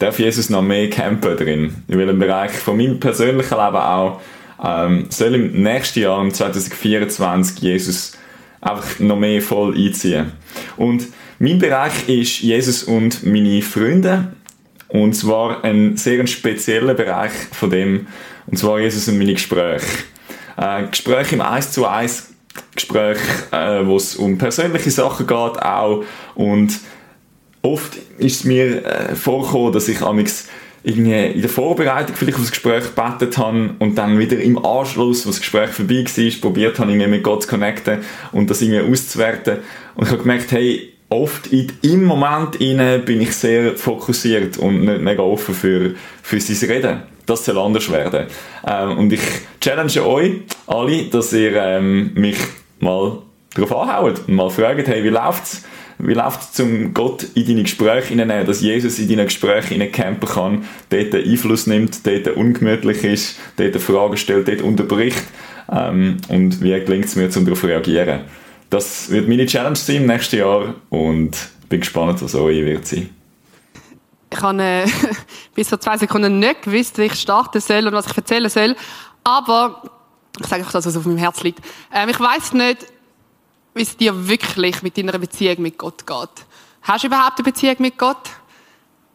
darf 0.00 0.18
Jesus 0.18 0.50
noch 0.50 0.62
mehr 0.62 0.90
campen 0.90 1.36
drin? 1.36 1.84
In 1.86 1.96
welchem 1.96 2.18
Bereich 2.18 2.50
von 2.50 2.76
meinem 2.76 2.98
persönlichen 2.98 3.56
Leben 3.56 3.76
auch 3.76 4.20
ähm, 4.64 5.06
soll 5.10 5.36
im 5.36 5.62
nächsten 5.62 6.00
Jahr, 6.00 6.20
im 6.20 6.34
2024, 6.34 7.60
Jesus 7.60 8.18
einfach 8.60 8.98
noch 8.98 9.16
mehr 9.16 9.40
voll 9.40 9.76
einziehen? 9.76 10.32
Und 10.76 11.06
mein 11.38 11.60
Bereich 11.60 12.08
ist 12.08 12.40
Jesus 12.40 12.82
und 12.82 13.24
meine 13.24 13.62
Freunde. 13.62 14.32
Und 14.88 15.14
zwar 15.14 15.64
ein 15.64 15.96
sehr 15.96 16.26
spezieller 16.26 16.94
Bereich 16.94 17.32
von 17.52 17.70
dem, 17.70 18.06
und 18.46 18.58
zwar 18.58 18.80
Jesus 18.80 19.08
und 19.08 19.18
meine 19.18 19.34
Gespräche. 19.34 19.86
Äh, 20.56 20.86
Gespräche 20.88 21.34
im 21.34 21.40
1 21.40 21.72
zu 21.72 21.86
1 21.86 22.34
Gespräch, 22.74 23.18
äh, 23.52 23.86
wo 23.86 23.96
es 23.96 24.16
um 24.16 24.38
persönliche 24.38 24.90
Sachen 24.90 25.26
geht 25.26 25.62
auch 25.62 26.04
und 26.34 26.80
oft 27.62 27.96
ist 28.18 28.40
es 28.40 28.44
mir 28.44 28.84
äh, 28.84 29.14
vorgekommen, 29.14 29.72
dass 29.72 29.88
ich 29.88 30.00
amigs 30.00 30.48
irgendwie 30.82 31.26
in 31.32 31.40
der 31.40 31.50
Vorbereitung 31.50 32.16
vielleicht 32.16 32.36
auf 32.36 32.42
das 32.42 32.52
Gespräch 32.52 32.84
gebetet 32.94 33.36
habe 33.36 33.74
und 33.78 33.96
dann 33.96 34.18
wieder 34.18 34.38
im 34.38 34.64
Anschluss, 34.64 35.26
wo 35.26 35.30
das 35.30 35.40
Gespräch 35.40 35.70
vorbei 35.70 36.04
war, 36.04 36.40
probiert 36.40 36.78
habe, 36.78 36.92
irgendwie 36.92 37.08
mit 37.08 37.22
Gott 37.22 37.42
zu 37.42 37.48
connecten 37.48 37.98
und 38.32 38.48
das 38.48 38.62
irgendwie 38.62 38.90
auszuwerten. 38.90 39.58
Und 39.96 40.04
ich 40.04 40.10
habe 40.10 40.22
gemerkt, 40.22 40.52
hey, 40.52 40.92
oft 41.08 41.46
in, 41.48 41.72
im 41.82 42.04
Moment 42.04 42.56
inne 42.56 42.98
bin 42.98 43.20
ich 43.20 43.32
sehr 43.32 43.76
fokussiert 43.76 44.58
und 44.58 44.84
nicht 44.84 45.00
mega 45.00 45.22
offen 45.22 45.54
für, 45.54 45.94
für 46.22 46.40
sein 46.40 46.70
Reden. 46.70 47.02
Das 47.26 47.44
soll 47.44 47.58
anders 47.58 47.90
werden. 47.90 48.26
Ähm, 48.66 48.98
und 48.98 49.12
ich 49.12 49.20
challenge 49.60 50.04
euch 50.04 50.32
alle, 50.66 51.04
dass 51.04 51.32
ihr 51.32 51.54
ähm, 51.56 52.12
mich 52.14 52.38
mal 52.80 53.18
darauf 53.54 53.76
anhaut 53.76 54.22
und 54.26 54.34
mal 54.34 54.50
fragt, 54.50 54.88
hey, 54.88 55.04
wie 55.04 55.08
läuft's? 55.08 55.64
Wie 56.00 56.14
läuft 56.14 56.54
zum 56.54 56.94
Gott 56.94 57.26
in 57.34 57.44
deine 57.44 57.62
Gespräche 57.64 58.10
hinein, 58.10 58.46
dass 58.46 58.60
Jesus 58.60 59.00
in 59.00 59.08
deine 59.08 59.24
Gespräche 59.24 59.74
hinein 59.74 59.90
campen 59.90 60.28
kann, 60.28 60.64
dort 60.90 61.12
Einfluss 61.12 61.66
nimmt, 61.66 62.06
dort 62.06 62.28
ungemütlich 62.28 63.02
ist, 63.02 63.36
dort 63.56 63.76
Fragen 63.78 64.16
stellt, 64.16 64.46
dort 64.46 64.62
unterbricht 64.62 65.24
ähm, 65.72 66.18
und 66.28 66.62
wie 66.62 66.78
gelingt 66.84 67.06
es 67.06 67.16
mir, 67.16 67.28
um 67.36 67.44
darauf 67.44 67.60
zu 67.60 67.66
reagieren. 67.66 68.20
Das 68.70 69.10
wird 69.10 69.28
meine 69.28 69.46
Challenge 69.46 69.76
sein 69.76 69.96
im 69.96 70.06
nächsten 70.06 70.36
Jahr 70.36 70.74
und 70.90 71.36
bin 71.68 71.80
gespannt, 71.80 72.22
was 72.22 72.34
eure 72.34 72.64
wird 72.64 72.86
sein. 72.86 73.10
Ich 74.30 74.40
habe 74.42 74.62
äh, 74.62 74.86
bis 75.54 75.68
vor 75.68 75.80
zwei 75.80 75.96
Sekunden 75.96 76.38
nicht 76.38 76.62
gewusst, 76.62 76.98
wie 76.98 77.04
ich 77.04 77.14
starten 77.14 77.60
soll 77.60 77.86
und 77.86 77.94
was 77.94 78.06
ich 78.06 78.16
erzählen 78.16 78.50
soll, 78.50 78.76
aber 79.24 79.82
ich 80.38 80.46
sage 80.46 80.62
euch 80.62 80.70
das, 80.70 80.86
was 80.86 80.96
auf 80.96 81.06
meinem 81.06 81.18
Herz 81.18 81.42
liegt. 81.42 81.60
Ähm, 81.92 82.10
ich 82.10 82.20
weiß 82.20 82.52
nicht, 82.52 82.86
wie 83.74 83.82
es 83.82 83.96
dir 83.96 84.28
wirklich 84.28 84.82
mit 84.82 84.98
deiner 84.98 85.18
Beziehung 85.18 85.62
mit 85.62 85.78
Gott 85.78 86.06
geht. 86.06 86.46
Hast 86.82 87.04
du 87.04 87.08
überhaupt 87.08 87.38
eine 87.38 87.44
Beziehung 87.44 87.76
mit 87.78 87.96
Gott? 87.98 88.30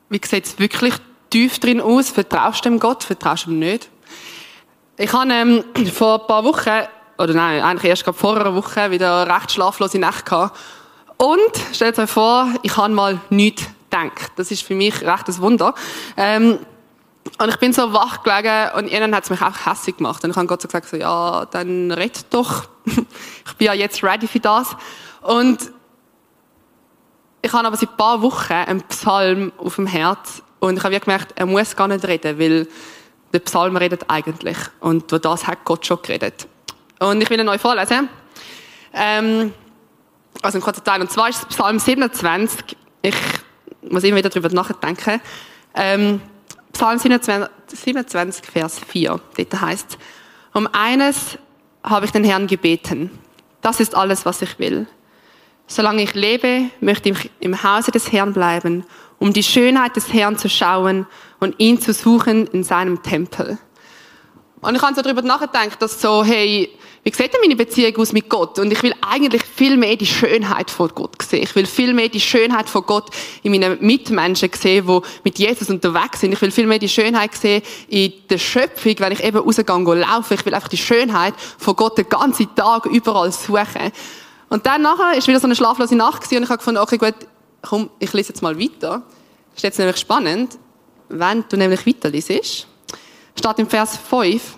Wie 0.09 0.19
sieht 0.23 0.45
es 0.45 0.59
wirklich 0.59 0.95
tief 1.29 1.59
drin 1.59 1.79
aus? 1.79 2.09
Vertraust 2.09 2.65
du 2.65 2.69
dem 2.69 2.79
Gott? 2.79 3.03
Vertraust 3.03 3.45
du 3.45 3.51
ihm 3.51 3.59
nicht? 3.59 3.89
Ich 4.97 5.11
habe 5.13 5.31
ähm, 5.31 5.63
vor 5.93 6.21
ein 6.21 6.27
paar 6.27 6.43
Wochen, 6.43 6.87
oder 7.17 7.33
nein, 7.33 7.61
eigentlich 7.61 7.89
erst 7.89 8.03
gerade 8.03 8.17
vor 8.17 8.39
einer 8.39 8.55
Woche, 8.55 8.91
wieder 8.91 9.27
recht 9.27 9.51
schlaflose 9.51 9.99
Nacht 9.99 10.25
gehabt. 10.25 10.57
Und, 11.17 11.39
stellt 11.73 11.97
euch 11.99 12.09
vor, 12.09 12.47
ich 12.63 12.75
habe 12.75 12.93
mal 12.93 13.19
nichts 13.29 13.63
gedacht. 13.89 14.31
Das 14.35 14.51
ist 14.51 14.63
für 14.63 14.75
mich 14.75 15.01
recht 15.01 15.27
ein 15.27 15.37
Wunder. 15.39 15.75
Ähm, 16.17 16.59
und 17.39 17.49
ich 17.49 17.57
bin 17.57 17.71
so 17.73 17.93
wach 17.93 18.23
gelegen 18.23 18.75
und 18.75 18.91
ihnen 18.91 19.15
hat 19.15 19.23
es 19.23 19.29
mich 19.29 19.41
auch 19.41 19.65
hässlich 19.65 19.97
gemacht. 19.97 20.23
Und 20.23 20.31
ich 20.31 20.35
habe 20.35 20.47
Gott 20.47 20.61
so 20.61 20.67
gesagt, 20.67 20.89
so, 20.89 20.97
ja, 20.97 21.45
dann 21.45 21.91
red 21.91 22.25
doch. 22.31 22.65
ich 22.85 23.53
bin 23.57 23.67
ja 23.67 23.73
jetzt 23.73 24.03
ready 24.03 24.27
für 24.27 24.39
das. 24.39 24.75
Und 25.21 25.71
ich 27.41 27.53
habe 27.53 27.67
aber 27.67 27.77
seit 27.77 27.89
ein 27.89 27.97
paar 27.97 28.21
Wochen 28.21 28.53
einen 28.53 28.81
Psalm 28.83 29.51
auf 29.57 29.75
dem 29.75 29.87
Herz 29.87 30.41
und 30.59 30.77
ich 30.77 30.83
habe 30.83 30.97
gemerkt, 30.97 31.33
er 31.35 31.45
muss 31.45 31.75
gar 31.75 31.89
nicht 31.89 32.05
reden, 32.05 32.39
weil 32.39 32.67
der 33.33 33.39
Psalm 33.39 33.75
redet 33.75 34.09
eigentlich. 34.09 34.57
Und 34.79 35.11
durch 35.11 35.21
das 35.21 35.45
hat 35.45 35.65
Gott 35.65 35.85
schon 35.85 36.01
geredet. 36.01 36.47
Und 37.03 37.21
ich 37.21 37.29
will 37.29 37.39
ihn 37.39 37.49
euch 37.49 37.59
vorlesen. 37.59 38.07
Ähm, 38.93 39.53
also 40.41 40.57
ein 40.57 40.61
kurzer 40.61 40.83
Teil. 40.83 41.01
Und 41.01 41.11
zwar 41.11 41.29
ist 41.29 41.39
es 41.39 41.45
Psalm 41.55 41.79
27. 41.79 42.77
Ich 43.01 43.15
muss 43.81 44.03
immer 44.03 44.17
wieder 44.17 44.29
darüber 44.29 44.49
nachdenken. 44.49 45.19
Ähm, 45.75 46.21
Psalm 46.71 46.97
27, 46.99 48.45
Vers 48.45 48.79
4. 48.79 49.19
Dort 49.37 49.61
heißt 49.61 49.97
um 50.53 50.67
eines 50.71 51.37
habe 51.83 52.05
ich 52.05 52.11
den 52.11 52.23
Herrn 52.23 52.47
gebeten. 52.47 53.11
Das 53.61 53.79
ist 53.79 53.95
alles, 53.95 54.25
was 54.25 54.41
ich 54.41 54.59
will. 54.59 54.87
Solange 55.67 56.03
ich 56.03 56.13
lebe, 56.13 56.69
möchte 56.79 57.09
ich 57.09 57.31
im 57.39 57.63
Hause 57.63 57.91
des 57.91 58.11
Herrn 58.11 58.33
bleiben, 58.33 58.85
um 59.19 59.33
die 59.33 59.43
Schönheit 59.43 59.95
des 59.95 60.13
Herrn 60.13 60.37
zu 60.37 60.49
schauen 60.49 61.07
und 61.39 61.55
ihn 61.59 61.81
zu 61.81 61.93
suchen 61.93 62.47
in 62.47 62.63
seinem 62.63 63.01
Tempel. 63.01 63.57
Und 64.63 64.75
ich 64.75 64.81
habe 64.81 64.95
so 64.95 65.01
darüber 65.01 65.21
nachgedacht, 65.21 65.81
dass 65.81 65.99
so, 65.99 66.23
hey, 66.23 66.69
wie 67.03 67.11
sieht 67.11 67.33
denn 67.33 67.41
meine 67.41 67.57
Beziehung 67.57 67.97
aus 67.97 68.13
mit 68.13 68.29
Gott? 68.29 68.59
Und 68.59 68.71
ich 68.71 68.81
will 68.81 68.93
eigentlich 69.01 69.43
viel 69.43 69.75
mehr 69.75 69.97
die 69.97 70.05
Schönheit 70.05 70.71
von 70.71 70.89
Gott 70.95 71.21
sehen. 71.21 71.43
Ich 71.43 71.53
will 71.53 71.65
viel 71.65 71.93
mehr 71.93 72.07
die 72.07 72.21
Schönheit 72.21 72.69
von 72.69 72.85
Gott 72.85 73.09
in 73.41 73.51
meinen 73.51 73.77
Mitmenschen 73.85 74.49
sehen, 74.53 74.87
die 74.87 74.99
mit 75.25 75.37
Jesus 75.37 75.69
unterwegs 75.69 76.21
sind. 76.21 76.31
Ich 76.31 76.41
will 76.41 76.51
viel 76.51 76.65
mehr 76.65 76.79
die 76.79 76.87
Schönheit 76.87 77.35
sehen 77.35 77.61
in 77.89 78.13
der 78.29 78.37
Schöpfung, 78.37 78.95
wenn 78.99 79.11
ich 79.11 79.21
eben 79.21 79.37
rausgehe 79.37 79.65
und 79.75 79.99
laufe. 79.99 80.35
Ich 80.35 80.45
will 80.45 80.53
einfach 80.53 80.69
die 80.69 80.77
Schönheit 80.77 81.33
von 81.57 81.75
Gott 81.75 81.97
den 81.97 82.07
ganzen 82.07 82.55
Tag 82.55 82.85
überall 82.85 83.33
suchen. 83.33 83.91
Und 84.47 84.65
dann 84.65 84.81
nachher 84.81 85.17
ist 85.17 85.27
wieder 85.27 85.41
so 85.41 85.47
eine 85.47 85.57
schlaflose 85.57 85.97
Nacht 85.97 86.21
gewesen 86.21 86.37
und 86.37 86.43
ich 86.43 86.49
habe 86.49 86.59
gefunden, 86.59 86.79
okay, 86.79 86.97
gut, 86.97 87.15
komm, 87.61 87.89
ich 87.99 88.13
lese 88.13 88.29
jetzt 88.29 88.41
mal 88.41 88.57
weiter. 88.57 89.01
Das 89.01 89.57
ist 89.57 89.63
jetzt 89.63 89.79
nämlich 89.79 89.97
spannend. 89.97 90.57
Wenn 91.09 91.43
du 91.49 91.57
nämlich 91.57 91.85
weiterliest, 91.85 92.67
steht 93.37 93.59
im 93.59 93.67
Vers 93.67 93.97
5, 93.97 94.57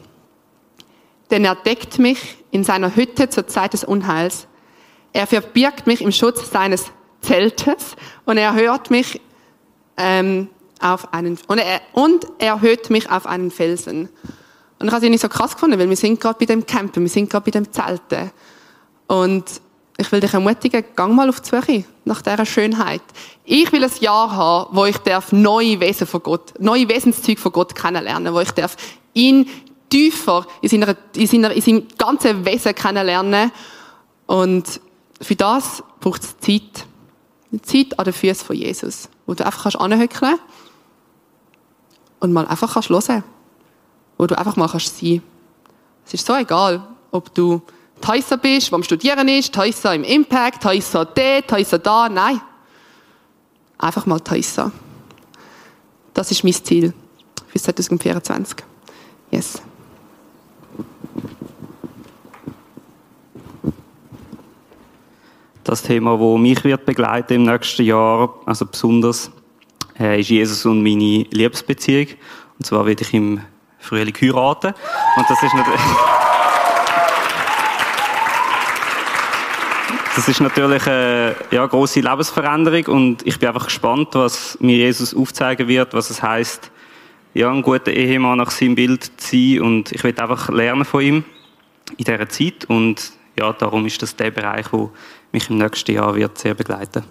denn 1.32 1.46
er 1.46 1.56
deckt 1.56 2.00
mich 2.00 2.44
in 2.52 2.64
seiner 2.64 2.96
Hütte 2.96 3.30
zur 3.30 3.48
Zeit 3.48 3.74
des 3.74 3.84
Unheils. 3.84 4.48
Er 5.14 5.28
verbirgt 5.28 5.88
mich 5.88 6.02
im 6.02 6.12
Schutz 6.12 6.50
seines 6.50 6.86
Zeltes 7.22 7.96
und 8.26 8.38
er 8.38 8.54
hört 8.54 8.92
mich 8.92 9.22
ähm, 9.98 10.50
auf 10.80 11.14
einen 11.14 11.38
und 11.48 11.58
er, 11.58 11.82
und 11.94 12.28
er 12.38 12.62
hört 12.62 12.90
mich 12.90 13.10
auf 13.10 13.26
einen 13.26 13.50
Felsen. 13.50 14.10
Und 14.78 14.88
ich 14.88 14.94
habe 14.94 15.06
es 15.06 15.10
nicht 15.10 15.22
so 15.22 15.30
krass 15.30 15.54
gefunden, 15.54 15.80
weil 15.80 15.90
wir 15.90 15.96
sind 15.96 16.20
gerade 16.20 16.38
bei 16.38 16.46
dem 16.46 16.66
Campen, 16.66 17.04
wir 17.04 17.10
sind 17.10 17.30
gerade 17.30 17.46
bei 17.46 17.52
dem 17.52 17.72
Zelten. 17.72 18.32
Und 19.08 19.62
ich 19.98 20.12
will 20.12 20.20
dich 20.20 20.34
ermutigen, 20.34 20.84
gang 20.96 21.16
mal 21.16 21.30
auf 21.30 21.40
die 21.40 21.50
Suche 21.50 21.86
nach 22.04 22.22
dieser 22.22 22.46
Schönheit. 22.46 23.02
Ich 23.46 23.72
will 23.72 23.84
ein 23.84 23.92
Jahr 24.02 24.32
haben, 24.32 24.76
wo 24.76 24.86
ich 24.86 24.98
darf 24.98 25.32
neue 25.32 25.80
Wesen 25.80 26.06
von 26.06 26.22
Gott, 26.22 26.54
neue 26.60 26.88
Wesenszüge 26.90 27.40
von 27.40 27.52
Gott 27.52 27.76
kennenlernen, 27.76 28.34
wo 28.34 28.40
ich 28.42 28.52
darf 28.52 28.76
ihn 29.14 29.50
tiefer 29.90 30.46
in, 30.62 30.70
seiner, 30.70 30.96
in, 31.16 31.28
seiner, 31.28 31.52
in 31.52 31.62
seinem 31.62 31.88
ganzen 31.98 32.44
Wesen 32.46 32.76
kennenlernen. 32.76 33.52
Und 34.26 34.82
für 35.22 35.36
das 35.36 35.82
braucht 36.02 36.24
es 36.24 36.38
Zeit. 36.40 36.86
Zeit 37.62 37.98
an 37.98 38.04
den 38.04 38.14
Füßen 38.14 38.46
von 38.46 38.56
Jesus, 38.56 39.08
wo 39.26 39.34
du 39.34 39.46
einfach 39.46 39.64
kannst 39.64 39.80
anhöckeln 39.80 40.38
und 42.20 42.34
mal 42.34 42.46
einfach 42.48 42.74
kannst 42.74 42.90
hören. 42.90 43.24
Wo 44.18 44.28
du 44.28 44.38
einfach 44.38 44.58
mal 44.58 44.68
kannst 44.68 44.98
sein. 44.98 45.22
Es 46.06 46.14
ist 46.14 46.26
so 46.26 46.36
egal, 46.36 46.86
ob 47.12 47.34
du 47.34 47.62
Häuser 48.08 48.38
bist, 48.38 48.72
wo 48.72 48.76
am 48.76 48.84
Studieren 48.84 49.28
ist, 49.28 49.56
Häuser 49.58 49.96
im 49.96 50.04
Impact, 50.04 50.64
Häuser 50.66 51.06
dort, 51.06 51.52
Häuser 51.52 51.80
da. 51.80 52.10
Nein. 52.10 52.40
Einfach 53.78 54.06
mal 54.06 54.20
Häuser. 54.30 54.72
Das 56.14 56.32
ist 56.32 56.44
mein 56.44 56.54
Ziel 56.54 56.94
für 57.48 57.60
2024. 57.60 58.58
Yes. 59.32 59.62
Das 65.64 65.82
Thema, 65.82 66.18
das 66.18 66.40
mich 66.40 66.64
wird 66.64 66.86
begleiten 66.86 67.34
im 67.34 67.44
nächsten 67.44 67.86
Jahr, 67.86 68.36
also 68.46 68.68
besonders, 68.68 69.32
äh, 70.00 70.22
ist 70.22 70.30
Jesus 70.30 70.64
und 70.66 70.84
meine 70.84 71.24
Liebesbeziehung. 71.32 72.08
Und 72.60 72.66
zwar 72.66 72.86
werde 72.86 73.04
ich 73.04 73.14
im 73.14 73.42
Frühling 73.80 74.16
heiraten. 74.22 74.74
Und 75.18 75.30
das 75.30 75.42
ist 75.42 75.54
natürlich... 75.54 75.82
Das 80.16 80.30
ist 80.30 80.40
natürlich 80.40 80.88
eine 80.88 81.36
ja, 81.52 81.66
große 81.66 82.00
Lebensveränderung 82.00 82.86
und 82.86 83.28
ich 83.28 83.38
bin 83.38 83.50
einfach 83.50 83.66
gespannt, 83.66 84.10
was 84.14 84.58
mir 84.62 84.78
Jesus 84.78 85.14
aufzeigen 85.14 85.68
wird, 85.68 85.94
was 85.94 86.10
es 86.10 86.24
heißt, 86.24 86.72
ja, 87.34 87.52
ein 87.52 87.62
guter 87.62 87.92
Ehemann 87.92 88.38
nach 88.38 88.50
seinem 88.50 88.76
Bild 88.76 89.04
zu 89.04 89.36
sein 89.36 89.62
und 89.62 89.92
ich 89.92 90.02
will 90.06 90.18
einfach 90.18 90.48
lernen 90.50 90.86
von 90.86 91.02
ihm 91.02 91.26
in 91.98 92.06
dieser 92.06 92.30
Zeit 92.30 92.64
und 92.70 93.12
ja, 93.38 93.52
darum 93.52 93.86
ist 93.86 94.02
das 94.02 94.16
der 94.16 94.32
Bereich, 94.32 94.72
wo 94.72 94.90
mich 95.34 95.50
im 95.50 95.58
nächsten 95.58 95.92
Jahr 95.92 96.16
wird 96.16 96.38
sehr 96.38 96.54
begleiten. 96.54 97.04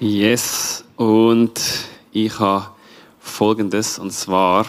Yes, 0.00 0.82
und 0.96 1.60
ich 2.12 2.38
habe 2.40 2.70
Folgendes, 3.18 3.98
und 3.98 4.12
zwar, 4.12 4.64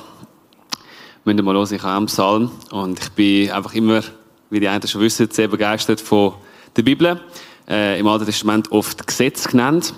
müsst 1.29 1.39
ihr 1.39 1.43
mal 1.43 1.53
hören, 1.53 1.73
ich 1.73 1.83
habe 1.83 1.97
einen 1.97 2.05
Psalm 2.07 2.51
und 2.71 2.99
ich 2.99 3.09
bin 3.09 3.51
einfach 3.51 3.75
immer, 3.75 4.01
wie 4.49 4.59
die 4.59 4.67
einen 4.67 4.87
schon 4.87 5.01
wissen, 5.01 5.29
sehr 5.29 5.47
begeistert 5.47 6.01
von 6.01 6.33
der 6.75 6.81
Bibel. 6.81 7.19
Äh, 7.67 7.99
Im 7.99 8.07
Alten 8.07 8.25
Testament 8.25 8.71
oft 8.71 9.05
Gesetz 9.05 9.47
genannt. 9.47 9.93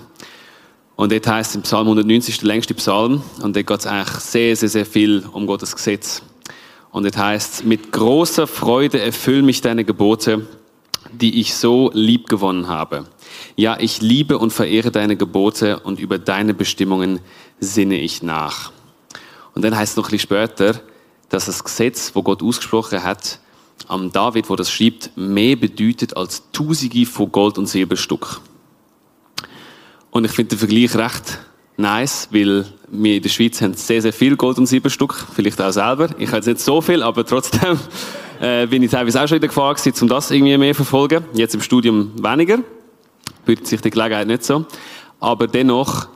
Und 0.94 1.10
dort 1.10 1.26
heißt 1.26 1.54
im 1.54 1.62
Psalm 1.62 1.86
190 1.86 2.34
ist 2.34 2.42
der 2.42 2.48
längste 2.48 2.74
Psalm 2.74 3.22
und 3.40 3.56
dort 3.56 3.66
geht 3.66 3.78
es 3.78 3.86
eigentlich 3.86 4.10
sehr, 4.18 4.54
sehr, 4.56 4.68
sehr 4.68 4.84
viel 4.84 5.24
um 5.32 5.46
Gottes 5.46 5.74
Gesetz. 5.74 6.22
Und 6.90 7.04
dort 7.04 7.16
heißt 7.16 7.64
mit 7.64 7.92
großer 7.92 8.46
Freude 8.46 9.00
erfüll 9.00 9.40
mich 9.40 9.62
deine 9.62 9.84
Gebote, 9.84 10.46
die 11.12 11.40
ich 11.40 11.54
so 11.54 11.90
lieb 11.94 12.28
gewonnen 12.28 12.68
habe. 12.68 13.06
Ja, 13.56 13.78
ich 13.80 14.02
liebe 14.02 14.36
und 14.36 14.52
verehre 14.52 14.90
deine 14.90 15.16
Gebote 15.16 15.80
und 15.80 15.98
über 15.98 16.18
deine 16.18 16.52
Bestimmungen 16.52 17.20
sinne 17.58 17.98
ich 17.98 18.22
nach. 18.22 18.70
Und 19.54 19.64
dann 19.64 19.74
heißt 19.74 19.92
es 19.92 19.96
noch 19.96 20.04
ein 20.04 20.10
bisschen 20.10 20.28
später, 20.28 20.82
dass 21.32 21.46
das 21.46 21.64
Gesetz, 21.64 22.10
wo 22.14 22.22
Gott 22.22 22.42
ausgesprochen 22.42 23.02
hat, 23.02 23.38
am 23.88 24.12
David, 24.12 24.50
wo 24.50 24.54
das 24.54 24.70
schreibt, 24.70 25.10
mehr 25.16 25.56
bedeutet 25.56 26.14
als 26.14 26.42
Tausende 26.52 27.06
von 27.06 27.32
Gold- 27.32 27.56
und 27.56 27.66
Silberstück. 27.66 28.40
Und 30.10 30.26
ich 30.26 30.32
finde 30.32 30.50
den 30.50 30.58
Vergleich 30.58 30.94
recht 30.94 31.38
nice, 31.78 32.28
weil 32.32 32.66
wir 32.88 33.16
in 33.16 33.22
der 33.22 33.30
Schweiz 33.30 33.62
haben 33.62 33.72
sehr, 33.72 34.02
sehr 34.02 34.12
viel 34.12 34.36
Gold- 34.36 34.58
und 34.58 34.66
Silberstück, 34.66 35.14
vielleicht 35.34 35.58
auch 35.62 35.70
selber. 35.70 36.10
Ich 36.18 36.28
habe 36.28 36.36
jetzt 36.36 36.46
nicht 36.46 36.60
so 36.60 36.82
viel, 36.82 37.02
aber 37.02 37.24
trotzdem 37.24 37.78
äh, 38.40 38.66
bin 38.66 38.82
ich 38.82 38.90
teilweise 38.90 39.22
auch 39.22 39.26
schon 39.26 39.36
in 39.36 39.40
der 39.40 39.48
Gefahr 39.48 39.74
gewesen, 39.74 40.02
um 40.02 40.08
das 40.08 40.30
irgendwie 40.30 40.58
mehr 40.58 40.74
zu 40.74 40.84
verfolgen. 40.84 41.24
Jetzt 41.32 41.54
im 41.54 41.62
Studium 41.62 42.12
weniger, 42.22 42.58
bietet 43.46 43.66
sich 43.66 43.80
die 43.80 43.90
Gelegenheit 43.90 44.26
nicht 44.26 44.44
so. 44.44 44.66
Aber 45.18 45.46
dennoch 45.46 46.08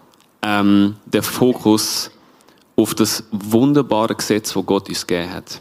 ähm, 0.42 0.96
der 1.06 1.22
Fokus 1.22 2.10
auf 2.76 2.94
das 2.94 3.24
wunderbare 3.32 4.14
Gesetz, 4.14 4.52
das 4.52 4.66
Gott 4.66 4.88
uns 4.88 5.06
gegeben 5.06 5.32
hat. 5.32 5.60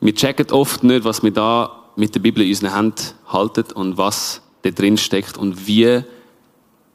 Wir 0.00 0.14
checken 0.14 0.50
oft 0.50 0.82
nicht, 0.82 1.04
was 1.04 1.22
wir 1.22 1.30
da 1.30 1.84
mit 1.96 2.14
der 2.14 2.20
Bibel 2.20 2.42
in 2.42 2.50
unseren 2.50 2.74
Händen 2.74 3.02
halten 3.28 3.64
und 3.74 3.96
was 3.96 4.42
da 4.62 4.70
drin 4.70 4.96
steckt 4.96 5.38
und 5.38 5.66
wie 5.66 6.02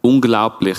unglaublich 0.01 0.77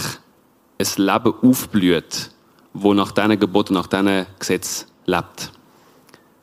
ein 0.79 0.87
Leben 0.97 1.35
aufblüht, 1.43 2.31
wo 2.75 2.95
nach 2.95 3.13
diesen 3.13 3.39
Geboten, 3.39 3.75
nach 3.75 3.87
diesen 3.87 4.27
Gesetzen 4.39 4.87
lebt. 5.07 5.53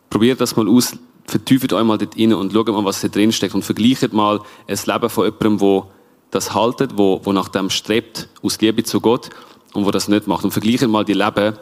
Probiert 0.09 0.41
das 0.41 0.55
mal 0.55 0.67
aus, 0.67 0.97
vertieft 1.25 1.71
euch 1.73 1.83
mal 1.83 1.97
dort 1.97 2.17
rein 2.17 2.33
und 2.33 2.53
schaut 2.53 2.67
mal, 2.67 2.85
was 2.85 3.01
da 3.01 3.07
drin 3.07 3.31
steckt 3.31 3.55
und 3.55 3.63
vergleicht 3.63 4.13
mal 4.13 4.39
ein 4.67 4.79
Leben 4.85 5.09
von 5.09 5.25
jemandem, 5.25 5.59
wo 5.59 5.91
das 6.31 6.53
haltet, 6.53 6.97
wo, 6.97 7.21
wo 7.23 7.31
nach 7.31 7.49
dem 7.49 7.69
strebt, 7.69 8.27
aus 8.41 8.59
Liebe 8.59 8.83
zu 8.83 8.99
Gott 8.99 9.29
und 9.73 9.85
wo 9.85 9.91
das 9.91 10.07
nicht 10.07 10.27
macht. 10.27 10.43
Und 10.43 10.51
vergleicht 10.51 10.87
mal 10.87 11.05
die 11.05 11.13
Leben 11.13 11.57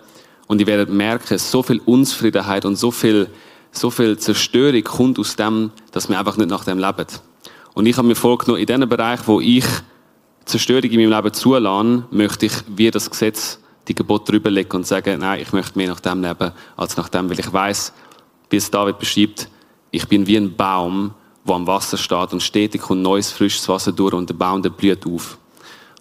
und 0.47 0.59
ihr 0.59 0.67
werdet 0.67 0.89
merken, 0.89 1.37
so 1.37 1.63
viel 1.63 1.81
Unzufriedenheit 1.85 2.65
und 2.65 2.75
so 2.75 2.91
viel, 2.91 3.29
so 3.71 3.89
viel 3.89 4.17
Zerstörung 4.17 4.83
kommt 4.83 5.19
aus 5.19 5.35
dem, 5.35 5.71
dass 5.91 6.09
wir 6.09 6.19
einfach 6.19 6.37
nicht 6.37 6.49
nach 6.49 6.65
dem 6.65 6.79
leben. 6.79 7.07
Und 7.73 7.85
ich 7.85 7.97
habe 7.97 8.07
mir 8.07 8.15
vorgenommen, 8.15 8.59
in 8.59 8.65
dem 8.65 8.87
Bereich, 8.87 9.21
wo 9.27 9.39
ich 9.39 9.65
Zerstörung 10.45 10.89
in 10.89 10.99
meinem 10.99 11.11
Leben 11.11 11.33
zulassen, 11.33 12.05
möchte 12.11 12.47
ich 12.47 12.53
wie 12.67 12.91
das 12.91 13.09
Gesetz 13.09 13.59
die 13.87 13.95
Gebot 13.95 14.29
drüber 14.29 14.51
legen 14.51 14.75
und 14.75 14.85
sagen, 14.85 15.19
nein, 15.19 15.41
ich 15.41 15.53
möchte 15.53 15.77
mehr 15.77 15.87
nach 15.87 15.99
dem 15.99 16.21
leben, 16.21 16.51
als 16.75 16.97
nach 16.97 17.09
dem, 17.09 17.29
weil 17.29 17.39
ich 17.39 17.51
weiß, 17.51 17.93
wie 18.49 18.57
es 18.57 18.69
David 18.69 18.99
beschreibt, 18.99 19.49
ich 19.91 20.07
bin 20.07 20.27
wie 20.27 20.37
ein 20.37 20.55
Baum, 20.55 21.13
wo 21.43 21.53
am 21.53 21.67
Wasser 21.67 21.97
steht 21.97 22.33
und 22.33 22.43
stetig 22.43 22.81
kommt 22.81 23.01
neues, 23.01 23.31
frisches 23.31 23.67
Wasser 23.67 23.91
durch 23.91 24.13
und 24.13 24.29
der 24.29 24.35
Baum, 24.35 24.61
der 24.61 24.69
blüht 24.69 25.05
auf. 25.05 25.37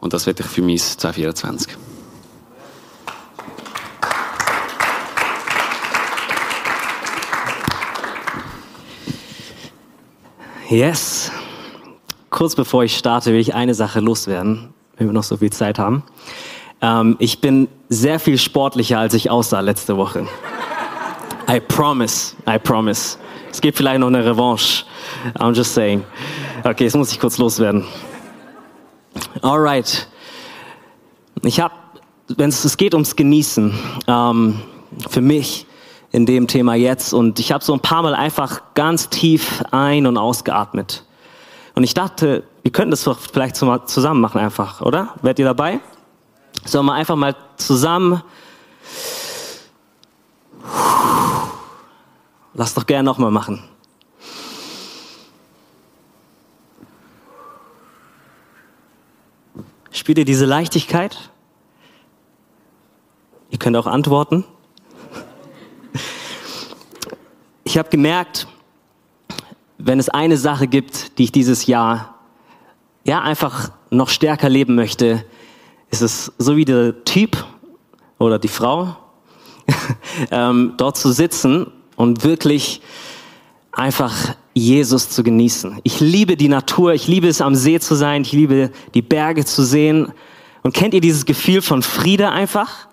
Und 0.01 0.13
das 0.13 0.27
werde 0.27 0.43
ich 0.43 0.49
für 0.49 0.63
mich 0.63 0.83
2024. 0.83 1.77
Yes. 10.71 11.33
Kurz 12.31 12.55
bevor 12.55 12.85
ich 12.85 12.97
starte, 12.97 13.33
will 13.33 13.41
ich 13.41 13.57
eine 13.57 13.75
Sache 13.75 13.99
loswerden, 13.99 14.73
wenn 14.97 15.09
wir 15.09 15.13
noch 15.13 15.25
so 15.25 15.37
viel 15.37 15.51
Zeit 15.51 15.81
haben. 15.81 16.05
Ähm, 16.81 17.17
ich 17.19 17.41
bin 17.41 17.67
sehr 17.89 18.21
viel 18.21 18.39
sportlicher, 18.39 19.01
als 19.01 19.15
ich 19.15 19.31
aussah 19.31 19.59
letzte 19.59 19.97
Woche. 19.97 20.29
I 21.51 21.59
promise, 21.59 22.37
I 22.49 22.57
promise. 22.57 23.19
Es 23.51 23.61
gibt 23.61 23.79
vielleicht 23.79 23.99
noch 23.99 24.07
eine 24.07 24.25
Revanche. 24.25 24.85
I'm 25.41 25.55
just 25.55 25.75
saying. 25.75 26.05
Okay, 26.63 26.85
jetzt 26.85 26.95
muss 26.95 27.11
ich 27.11 27.19
kurz 27.19 27.39
loswerden. 27.39 27.85
Alright. 29.43 30.07
Ich 31.43 31.59
habe, 31.59 31.75
wenn 32.29 32.51
es 32.51 32.77
geht 32.77 32.95
ums 32.95 33.17
Genießen, 33.17 33.75
ähm, 34.07 34.61
für 35.09 35.21
mich 35.21 35.67
in 36.13 36.27
dem 36.27 36.47
Thema 36.49 36.75
jetzt 36.75 37.13
und 37.13 37.39
ich 37.39 37.53
habe 37.53 37.63
so 37.63 37.73
ein 37.73 37.81
paar 37.81 38.03
Mal 38.03 38.15
einfach 38.15 38.63
ganz 38.75 39.09
tief 39.09 39.63
ein- 39.71 40.07
und 40.07 40.19
ausgeatmet. 40.19 41.05
Und 41.75 41.85
ich 41.85 41.95
dachte, 41.95 42.45
wir 42.63 42.73
könnten 42.73 42.91
das 42.91 43.09
vielleicht 43.33 43.57
zusammen 43.57 44.21
machen 44.21 44.41
einfach, 44.41 44.81
oder? 44.81 45.15
Werdet 45.23 45.39
ihr 45.39 45.45
dabei? 45.45 45.81
Sollen 46.65 46.87
wir 46.87 46.95
einfach 46.95 47.17
mal 47.17 47.37
zusammen. 47.57 48.23
Lass 52.55 52.75
doch 52.75 52.87
gerne 52.87 53.05
nochmal 53.05 53.31
machen. 53.31 53.63
Spürt 59.93 60.19
ihr 60.19 60.25
diese 60.25 60.45
Leichtigkeit? 60.45 61.31
Ihr 63.51 63.59
könnt 63.59 63.77
auch 63.77 63.87
antworten. 63.87 64.45
Ich 67.71 67.79
habe 67.79 67.89
gemerkt, 67.89 68.49
wenn 69.79 70.01
es 70.01 70.09
eine 70.09 70.37
Sache 70.37 70.67
gibt, 70.67 71.17
die 71.19 71.23
ich 71.23 71.31
dieses 71.31 71.67
Jahr 71.67 72.17
ja 73.05 73.21
einfach 73.21 73.71
noch 73.91 74.09
stärker 74.09 74.49
leben 74.49 74.75
möchte, 74.75 75.25
ist 75.89 76.03
es 76.03 76.33
so 76.37 76.57
wie 76.57 76.65
der 76.65 77.05
Typ 77.05 77.47
oder 78.19 78.41
die 78.41 78.49
Frau 78.49 78.97
ähm, 80.33 80.75
dort 80.79 80.97
zu 80.97 81.13
sitzen 81.13 81.71
und 81.95 82.25
wirklich 82.25 82.83
einfach 83.71 84.35
Jesus 84.53 85.09
zu 85.09 85.23
genießen. 85.23 85.79
Ich 85.85 86.01
liebe 86.01 86.37
die 86.37 86.49
Natur, 86.49 86.95
ich 86.95 87.07
liebe 87.07 87.29
es 87.29 87.41
am 87.41 87.55
See 87.55 87.79
zu 87.79 87.95
sein, 87.95 88.23
ich 88.23 88.33
liebe 88.33 88.73
die 88.95 89.03
Berge 89.03 89.45
zu 89.45 89.63
sehen. 89.63 90.13
Und 90.65 90.75
kennt 90.75 90.93
ihr 90.93 91.01
dieses 91.01 91.25
Gefühl 91.25 91.63
von 91.63 91.85
Friede 91.85 92.31
einfach? 92.31 92.89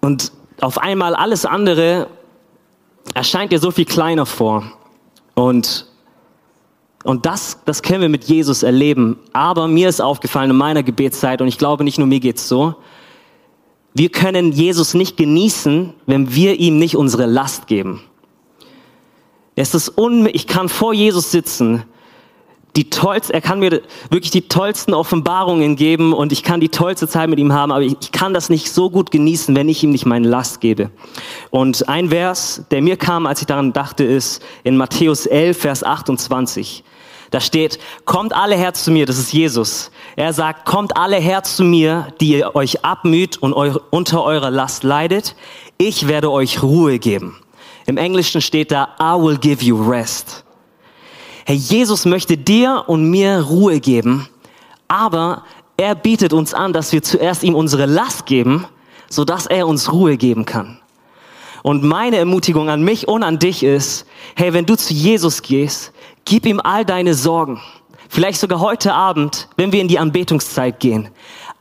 Und 0.00 0.32
auf 0.62 0.78
einmal 0.78 1.14
alles 1.14 1.44
andere 1.44 2.08
erscheint 3.12 3.52
dir 3.52 3.58
so 3.58 3.70
viel 3.70 3.84
kleiner 3.84 4.26
vor. 4.26 4.64
Und, 5.34 5.86
und 7.04 7.26
das, 7.26 7.58
das 7.64 7.82
können 7.82 8.02
wir 8.02 8.08
mit 8.08 8.24
Jesus 8.24 8.62
erleben. 8.62 9.18
Aber 9.32 9.68
mir 9.68 9.88
ist 9.88 10.00
aufgefallen 10.00 10.50
in 10.50 10.56
meiner 10.56 10.82
Gebetszeit, 10.82 11.42
und 11.42 11.48
ich 11.48 11.58
glaube 11.58 11.84
nicht 11.84 11.98
nur 11.98 12.06
mir 12.06 12.20
geht's 12.20 12.48
so, 12.48 12.76
wir 13.94 14.08
können 14.08 14.50
Jesus 14.50 14.94
nicht 14.94 15.16
genießen, 15.16 15.94
wenn 16.06 16.34
wir 16.34 16.58
ihm 16.58 16.78
nicht 16.78 16.96
unsere 16.96 17.26
Last 17.26 17.68
geben. 17.68 18.02
Es 19.54 19.74
ist 19.74 19.96
un 19.96 20.26
ich 20.26 20.48
kann 20.48 20.68
vor 20.68 20.92
Jesus 20.92 21.30
sitzen, 21.30 21.84
die 22.76 22.90
tollste, 22.90 23.32
er 23.32 23.40
kann 23.40 23.60
mir 23.60 23.82
wirklich 24.10 24.32
die 24.32 24.48
tollsten 24.48 24.94
Offenbarungen 24.94 25.76
geben 25.76 26.12
und 26.12 26.32
ich 26.32 26.42
kann 26.42 26.60
die 26.60 26.70
tollste 26.70 27.06
Zeit 27.06 27.28
mit 27.28 27.38
ihm 27.38 27.52
haben, 27.52 27.70
aber 27.70 27.82
ich, 27.82 27.96
ich 28.00 28.12
kann 28.12 28.34
das 28.34 28.48
nicht 28.48 28.70
so 28.72 28.90
gut 28.90 29.10
genießen, 29.12 29.54
wenn 29.54 29.68
ich 29.68 29.82
ihm 29.84 29.90
nicht 29.90 30.06
meine 30.06 30.28
Last 30.28 30.60
gebe. 30.60 30.90
Und 31.50 31.88
ein 31.88 32.08
Vers, 32.08 32.64
der 32.70 32.82
mir 32.82 32.96
kam, 32.96 33.26
als 33.26 33.40
ich 33.40 33.46
daran 33.46 33.72
dachte, 33.72 34.02
ist 34.02 34.42
in 34.64 34.76
Matthäus 34.76 35.26
11, 35.26 35.58
Vers 35.58 35.84
28. 35.84 36.82
Da 37.30 37.40
steht, 37.40 37.78
kommt 38.04 38.34
alle 38.34 38.56
her 38.56 38.74
zu 38.74 38.90
mir, 38.90 39.06
das 39.06 39.18
ist 39.18 39.32
Jesus. 39.32 39.90
Er 40.16 40.32
sagt, 40.32 40.66
kommt 40.66 40.96
alle 40.96 41.16
her 41.16 41.42
zu 41.42 41.64
mir, 41.64 42.08
die 42.20 42.32
ihr 42.32 42.54
euch 42.54 42.84
abmüht 42.84 43.38
und 43.38 43.54
eu 43.54 43.78
unter 43.90 44.22
eurer 44.24 44.50
Last 44.50 44.84
leidet. 44.84 45.34
Ich 45.78 46.06
werde 46.06 46.30
euch 46.30 46.62
Ruhe 46.62 46.98
geben. 46.98 47.36
Im 47.86 47.96
Englischen 47.96 48.40
steht 48.40 48.70
da, 48.70 48.90
I 49.00 49.20
will 49.20 49.36
give 49.36 49.64
you 49.64 49.76
rest. 49.90 50.43
Herr 51.44 51.54
Jesus 51.54 52.06
möchte 52.06 52.36
dir 52.36 52.84
und 52.86 53.10
mir 53.10 53.40
Ruhe 53.40 53.80
geben, 53.80 54.28
aber 54.88 55.44
er 55.76 55.94
bietet 55.94 56.32
uns 56.32 56.54
an, 56.54 56.72
dass 56.72 56.92
wir 56.92 57.02
zuerst 57.02 57.42
ihm 57.42 57.54
unsere 57.54 57.86
Last 57.86 58.26
geben, 58.26 58.66
so 59.10 59.24
dass 59.24 59.46
er 59.46 59.66
uns 59.66 59.92
Ruhe 59.92 60.16
geben 60.16 60.44
kann. 60.46 60.78
Und 61.62 61.82
meine 61.82 62.16
Ermutigung 62.16 62.68
an 62.68 62.82
mich 62.82 63.08
und 63.08 63.22
an 63.22 63.38
dich 63.38 63.62
ist, 63.62 64.06
hey, 64.36 64.52
wenn 64.52 64.66
du 64.66 64.76
zu 64.76 64.92
Jesus 64.92 65.42
gehst, 65.42 65.92
gib 66.24 66.46
ihm 66.46 66.60
all 66.60 66.84
deine 66.84 67.14
Sorgen. 67.14 67.60
Vielleicht 68.08 68.38
sogar 68.40 68.60
heute 68.60 68.94
Abend, 68.94 69.48
wenn 69.56 69.72
wir 69.72 69.80
in 69.80 69.88
die 69.88 69.98
Anbetungszeit 69.98 70.78
gehen. 70.78 71.08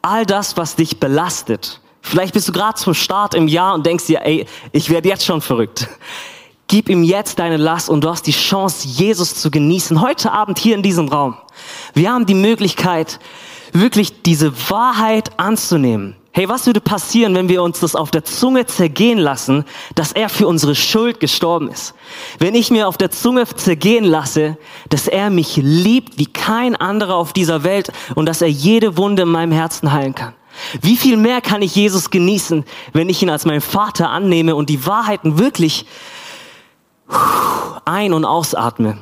All 0.02 0.26
das, 0.26 0.58
was 0.58 0.76
dich 0.76 1.00
belastet. 1.00 1.80
Vielleicht 2.02 2.34
bist 2.34 2.50
du 2.50 2.52
gerade 2.52 2.78
zum 2.78 2.94
Start 2.94 3.34
im 3.34 3.48
Jahr 3.48 3.74
und 3.74 3.86
denkst 3.86 4.06
dir, 4.06 4.26
ey, 4.26 4.46
ich 4.74 4.90
werde 4.90 5.08
jetzt 5.08 5.26
schon 5.26 5.42
verrückt. 5.42 5.88
Gib 6.68 6.90
ihm 6.90 7.04
jetzt 7.04 7.40
deine 7.40 7.58
Last 7.58 7.90
und 7.90 8.04
du 8.04 8.10
hast 8.10 8.26
die 8.26 8.32
Chance, 8.32 8.88
Jesus 8.88 9.36
zu 9.36 9.52
genießen. 9.52 10.02
Heute 10.02 10.32
Abend 10.32 10.58
hier 10.58 10.76
in 10.76 10.84
diesem 10.84 11.08
Raum. 11.10 11.38
Wir 11.94 12.12
haben 12.12 12.26
die 12.26 12.34
Möglichkeit, 12.34 13.20
wirklich 13.74 14.22
diese 14.24 14.54
Wahrheit 14.70 15.38
anzunehmen. 15.38 16.16
Hey, 16.36 16.50
was 16.50 16.66
würde 16.66 16.82
passieren, 16.82 17.36
wenn 17.36 17.48
wir 17.48 17.62
uns 17.62 17.80
das 17.80 17.96
auf 17.96 18.10
der 18.10 18.24
Zunge 18.24 18.66
zergehen 18.66 19.20
lassen, 19.20 19.66
dass 19.94 20.14
er 20.14 20.30
für 20.30 20.48
unsere 20.48 20.74
Schuld 20.74 21.20
gestorben 21.20 21.70
ist? 21.70 21.94
Wenn 22.40 22.56
ich 22.56 22.72
mir 22.72 22.88
auf 22.88 22.98
der 22.98 23.12
Zunge 23.12 23.46
zergehen 23.46 24.04
lasse, 24.04 24.58
dass 24.90 25.08
er 25.08 25.30
mich 25.30 25.58
liebt 25.58 26.18
wie 26.18 26.26
kein 26.26 26.76
anderer 26.76 27.16
auf 27.18 27.34
dieser 27.34 27.64
Welt 27.64 27.92
und 28.16 28.26
dass 28.26 28.42
er 28.42 28.50
jede 28.50 28.98
Wunde 28.98 29.24
in 29.24 29.30
meinem 29.30 29.52
Herzen 29.52 29.92
heilen 29.92 30.16
kann. 30.16 30.34
Wie 30.82 30.98
viel 30.98 31.18
mehr 31.18 31.40
kann 31.40 31.62
ich 31.62 31.76
Jesus 31.76 32.10
genießen, 32.10 32.66
wenn 32.94 33.10
ich 33.10 33.22
ihn 33.22 33.30
als 33.30 33.46
meinen 33.46 33.62
Vater 33.62 34.10
annehme 34.10 34.56
und 34.56 34.70
die 34.70 34.88
Wahrheiten 34.88 35.38
wirklich 35.38 35.86
ein- 37.86 38.14
und 38.14 38.26
ausatme. 38.26 38.98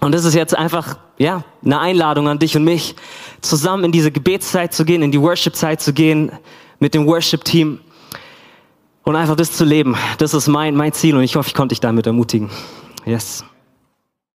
Und 0.00 0.12
das 0.12 0.24
ist 0.24 0.34
jetzt 0.34 0.56
einfach, 0.56 0.98
ja, 1.18 1.44
eine 1.64 1.80
Einladung 1.80 2.28
an 2.28 2.38
dich 2.38 2.56
und 2.56 2.64
mich, 2.64 2.94
zusammen 3.40 3.84
in 3.84 3.92
diese 3.92 4.10
Gebetszeit 4.10 4.74
zu 4.74 4.84
gehen, 4.84 5.02
in 5.02 5.12
die 5.12 5.20
Worship-Zeit 5.20 5.80
zu 5.80 5.92
gehen, 5.92 6.32
mit 6.78 6.94
dem 6.94 7.06
Worship-Team 7.06 7.80
und 9.04 9.16
einfach 9.16 9.36
das 9.36 9.52
zu 9.52 9.64
leben. 9.64 9.96
Das 10.18 10.34
ist 10.34 10.48
mein, 10.48 10.74
mein 10.74 10.92
Ziel 10.92 11.16
und 11.16 11.22
ich 11.22 11.36
hoffe, 11.36 11.48
ich 11.48 11.54
konnte 11.54 11.72
dich 11.72 11.80
damit 11.80 12.06
ermutigen. 12.06 12.50
Yes. 13.06 13.44